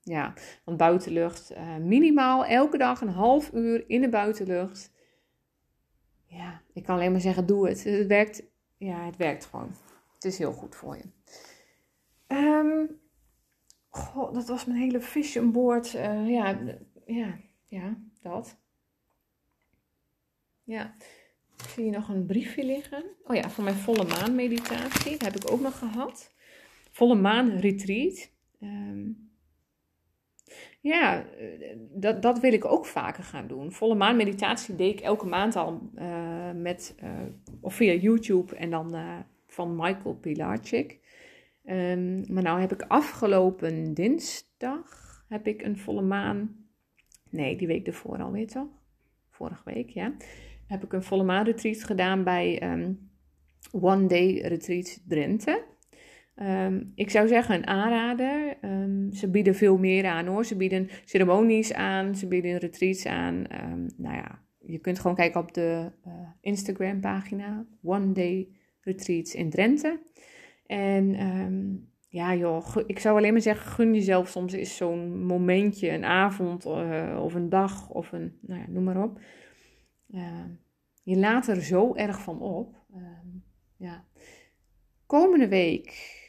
ja, 0.00 0.32
want 0.64 0.78
buitenlucht, 0.78 1.52
uh, 1.52 1.76
minimaal 1.76 2.44
elke 2.44 2.78
dag 2.78 3.00
een 3.00 3.08
half 3.08 3.52
uur 3.52 3.84
in 3.86 4.00
de 4.00 4.08
buitenlucht. 4.08 4.92
Ja, 6.34 6.62
ik 6.72 6.82
kan 6.82 6.94
alleen 6.96 7.12
maar 7.12 7.20
zeggen, 7.20 7.46
doe 7.46 7.68
het. 7.68 7.84
Het 7.84 8.06
werkt, 8.06 8.42
ja, 8.76 9.04
het 9.04 9.16
werkt 9.16 9.44
gewoon. 9.44 9.74
Het 10.14 10.24
is 10.24 10.38
heel 10.38 10.52
goed 10.52 10.74
voor 10.76 10.96
je. 10.96 11.04
Um, 12.34 13.00
dat 14.32 14.48
was 14.48 14.64
mijn 14.64 14.78
hele 14.78 15.00
vision 15.00 15.52
board. 15.52 15.94
Uh, 15.94 16.30
ja, 16.30 16.58
ja, 17.06 17.38
ja, 17.66 17.96
dat. 18.22 18.56
Ja. 20.64 20.94
Ik 21.56 21.68
zie 21.68 21.82
hier 21.82 21.92
nog 21.92 22.08
een 22.08 22.26
briefje 22.26 22.64
liggen. 22.64 23.04
Oh 23.24 23.36
ja, 23.36 23.50
voor 23.50 23.64
mijn 23.64 23.76
volle 23.76 24.04
maan 24.04 24.34
meditatie. 24.34 25.10
Dat 25.10 25.32
heb 25.32 25.36
ik 25.36 25.50
ook 25.50 25.60
nog 25.60 25.78
gehad. 25.78 26.34
Volle 26.90 27.14
maan 27.14 27.50
retreat. 27.50 28.30
Um, 28.60 29.23
ja, 30.84 31.26
eh, 31.26 31.76
dat, 31.90 32.22
dat 32.22 32.40
wil 32.40 32.52
ik 32.52 32.64
ook 32.64 32.86
vaker 32.86 33.24
gaan 33.24 33.46
doen. 33.46 33.72
Volle 33.72 33.94
maan 33.94 34.16
meditatie 34.16 34.76
deed 34.76 34.92
ik 34.92 35.00
elke 35.00 35.26
maand 35.26 35.56
al 35.56 35.90
uh, 35.98 36.50
met, 36.54 36.94
uh, 37.04 37.10
of 37.60 37.74
via 37.74 37.92
YouTube 37.92 38.56
en 38.56 38.70
dan 38.70 38.96
van 39.46 39.76
Michael 39.76 40.14
Pilarczyk. 40.14 40.98
Um, 41.64 42.32
maar 42.32 42.42
nou 42.42 42.60
heb 42.60 42.72
ik 42.72 42.82
afgelopen 42.82 43.94
dinsdag 43.94 45.04
heb 45.28 45.46
ik 45.46 45.62
een 45.62 45.78
volle 45.78 46.02
maan. 46.02 46.56
Nee, 47.30 47.56
die 47.56 47.66
week 47.66 47.86
ervoor 47.86 48.22
alweer 48.22 48.46
toch? 48.46 48.68
Vorige 49.30 49.62
week, 49.64 49.90
ja. 49.90 50.14
Heb 50.66 50.84
ik 50.84 50.92
een 50.92 51.02
volle 51.02 51.24
maan 51.24 51.44
retreat 51.44 51.84
gedaan 51.84 52.24
bij 52.24 52.72
um, 52.72 53.10
One 53.72 54.06
Day 54.06 54.40
Retreat 54.40 55.02
Drenthe. 55.08 55.63
Ehm, 56.34 56.82
ik 56.94 57.10
zou 57.10 57.28
zeggen 57.28 57.54
een 57.54 57.66
aanrader. 57.66 58.56
Ehm, 58.60 59.10
ze 59.10 59.30
bieden 59.30 59.54
veel 59.54 59.78
meer 59.78 60.06
aan 60.06 60.26
hoor. 60.26 60.44
Ze 60.44 60.56
bieden 60.56 60.88
ceremonies 61.04 61.72
aan, 61.72 62.14
ze 62.14 62.26
bieden 62.26 62.58
retreats 62.58 63.06
aan. 63.06 63.34
Um, 63.34 63.86
nou 63.96 64.16
ja, 64.16 64.38
je 64.58 64.78
kunt 64.78 64.98
gewoon 64.98 65.16
kijken 65.16 65.40
op 65.40 65.54
de 65.54 65.90
uh, 66.06 66.12
Instagram 66.40 67.00
pagina 67.00 67.66
One 67.82 68.12
Day 68.12 68.48
Retreats 68.80 69.34
in 69.34 69.50
Drenthe. 69.50 70.00
En 70.66 71.16
ja 72.08 72.34
joh, 72.34 72.76
ik 72.86 72.98
zou 72.98 73.16
alleen 73.16 73.32
maar 73.32 73.42
zeggen, 73.42 73.70
gun 73.70 73.94
jezelf 73.94 74.28
soms 74.28 74.54
is 74.54 74.76
zo'n 74.76 75.24
momentje, 75.24 75.90
een 75.90 76.04
avond 76.04 76.66
uh, 76.66 77.20
of 77.22 77.34
een 77.34 77.48
dag 77.48 77.90
of 77.90 78.12
een, 78.12 78.38
nou 78.40 78.60
ja, 78.60 78.66
noem 78.68 78.84
maar 78.84 79.02
op. 79.02 79.20
je 81.02 81.16
laat 81.16 81.48
er 81.48 81.62
zo 81.62 81.94
erg 81.94 82.22
van 82.22 82.40
op. 82.40 82.76
ja. 83.76 84.04
Komende 85.06 85.48
week 85.48 86.22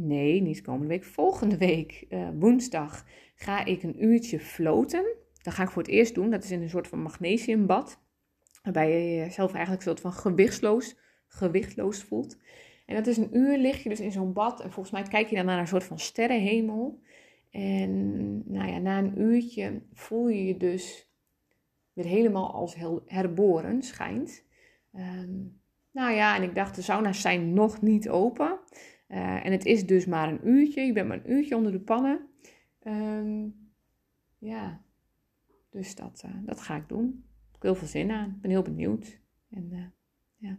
Nee, 0.00 0.42
niet 0.42 0.60
komende 0.60 0.86
week. 0.86 1.04
Volgende 1.04 1.56
week, 1.56 2.06
uh, 2.08 2.28
woensdag, 2.38 3.04
ga 3.34 3.64
ik 3.64 3.82
een 3.82 4.04
uurtje 4.04 4.40
floten. 4.40 5.04
Dat 5.42 5.54
ga 5.54 5.62
ik 5.62 5.70
voor 5.70 5.82
het 5.82 5.90
eerst 5.90 6.14
doen. 6.14 6.30
Dat 6.30 6.44
is 6.44 6.50
in 6.50 6.62
een 6.62 6.68
soort 6.68 6.88
van 6.88 7.02
magnesiumbad. 7.02 8.00
Waarbij 8.62 8.90
je 8.90 9.16
jezelf 9.16 9.52
eigenlijk 9.52 9.84
een 9.84 9.88
soort 9.88 10.00
van 10.00 10.12
gewichtsloos, 10.12 10.96
gewichtloos 11.26 12.02
voelt. 12.02 12.38
En 12.86 12.94
dat 12.94 13.06
is 13.06 13.16
een 13.16 13.36
uur 13.36 13.58
lig 13.58 13.82
je 13.82 13.88
dus 13.88 14.00
in 14.00 14.12
zo'n 14.12 14.32
bad. 14.32 14.60
En 14.60 14.72
volgens 14.72 14.94
mij 14.94 15.02
kijk 15.02 15.28
je 15.28 15.36
dan 15.36 15.44
naar 15.44 15.58
een 15.58 15.66
soort 15.66 15.84
van 15.84 15.98
sterrenhemel. 15.98 17.00
En 17.50 18.52
nou 18.52 18.68
ja, 18.68 18.78
na 18.78 18.98
een 18.98 19.20
uurtje 19.20 19.82
voel 19.92 20.28
je 20.28 20.46
je 20.46 20.56
dus 20.56 21.12
weer 21.92 22.06
helemaal 22.06 22.52
als 22.52 22.76
herboren, 23.06 23.82
schijnt. 23.82 24.44
Um, 24.94 25.60
nou 25.90 26.12
ja, 26.14 26.36
en 26.36 26.42
ik 26.42 26.54
dacht, 26.54 26.74
de 26.74 26.82
sauna's 26.82 27.20
zijn 27.20 27.52
nog 27.52 27.82
niet 27.82 28.08
open. 28.08 28.58
Uh, 29.08 29.46
en 29.46 29.52
het 29.52 29.64
is 29.64 29.86
dus 29.86 30.06
maar 30.06 30.28
een 30.28 30.48
uurtje. 30.48 30.80
Je 30.80 30.92
bent 30.92 31.08
maar 31.08 31.16
een 31.16 31.32
uurtje 31.32 31.56
onder 31.56 31.72
de 31.72 31.80
pannen. 31.80 32.28
Um, 32.84 33.54
ja, 34.38 34.82
dus 35.70 35.94
dat, 35.94 36.22
uh, 36.26 36.32
dat 36.44 36.60
ga 36.60 36.76
ik 36.76 36.88
doen. 36.88 37.24
Ik 37.46 37.52
heb 37.52 37.62
heel 37.62 37.74
veel 37.74 37.88
zin 37.88 38.10
aan. 38.10 38.28
Ik 38.28 38.40
ben 38.40 38.50
heel 38.50 38.62
benieuwd. 38.62 39.20
En 39.50 39.68
uh, 39.72 39.84
ja. 40.36 40.58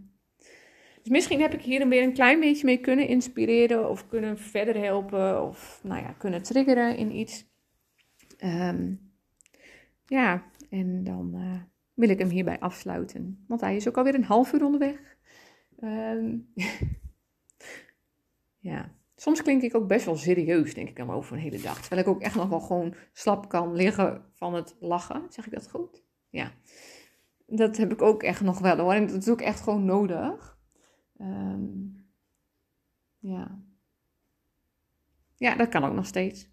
Dus 1.01 1.09
misschien 1.09 1.41
heb 1.41 1.53
ik 1.53 1.61
hier 1.61 1.87
weer 1.87 2.03
een 2.03 2.13
klein 2.13 2.39
beetje 2.39 2.65
mee 2.65 2.79
kunnen 2.79 3.07
inspireren. 3.07 3.89
Of 3.89 4.07
kunnen 4.07 4.37
verder 4.37 4.77
helpen. 4.77 5.43
Of 5.43 5.79
nou 5.83 6.01
ja, 6.01 6.11
kunnen 6.11 6.43
triggeren 6.43 6.97
in 6.97 7.15
iets. 7.15 7.47
Um, 8.43 9.11
ja, 10.05 10.45
en 10.69 11.03
dan 11.03 11.35
wil 11.93 12.09
ik 12.09 12.19
hem 12.19 12.29
hierbij 12.29 12.59
afsluiten. 12.59 13.43
Want 13.47 13.61
hij 13.61 13.75
is 13.75 13.87
ook 13.87 13.97
alweer 13.97 14.15
een 14.15 14.23
half 14.23 14.53
uur 14.53 14.63
onderweg. 14.63 15.17
Um, 15.83 16.47
Ja. 18.59 18.91
Soms 19.15 19.41
klink 19.41 19.61
ik 19.61 19.75
ook 19.75 19.87
best 19.87 20.05
wel 20.05 20.15
serieus, 20.15 20.73
denk 20.73 20.89
ik 20.89 20.95
dan 20.95 21.09
over 21.09 21.33
een 21.33 21.41
hele 21.41 21.61
dag. 21.61 21.79
Terwijl 21.79 22.01
ik 22.01 22.07
ook 22.07 22.21
echt 22.21 22.35
nog 22.35 22.49
wel 22.49 22.59
gewoon 22.59 22.95
slap 23.13 23.49
kan 23.49 23.73
liggen 23.73 24.25
van 24.33 24.53
het 24.53 24.75
lachen. 24.79 25.25
Zeg 25.29 25.45
ik 25.45 25.53
dat 25.53 25.69
goed? 25.69 26.03
Ja. 26.29 26.51
Dat 27.45 27.77
heb 27.77 27.91
ik 27.91 28.01
ook 28.01 28.23
echt 28.23 28.41
nog 28.41 28.59
wel 28.59 28.77
hoor. 28.77 28.93
En 28.93 29.07
dat 29.07 29.21
is 29.21 29.29
ook 29.29 29.41
echt 29.41 29.61
gewoon 29.61 29.85
nodig. 29.85 30.57
Um, 31.21 32.07
ja. 33.19 33.61
Ja, 35.35 35.55
dat 35.55 35.69
kan 35.69 35.83
ook 35.83 35.93
nog 35.93 36.05
steeds. 36.05 36.49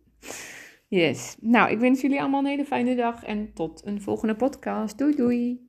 yes. 0.88 1.36
Nou, 1.40 1.70
ik 1.70 1.78
wens 1.78 2.00
jullie 2.00 2.20
allemaal 2.20 2.40
een 2.40 2.46
hele 2.46 2.64
fijne 2.64 2.94
dag 2.94 3.24
en 3.24 3.52
tot 3.52 3.84
een 3.84 4.02
volgende 4.02 4.36
podcast. 4.36 4.98
Doei 4.98 5.16
doei. 5.16 5.65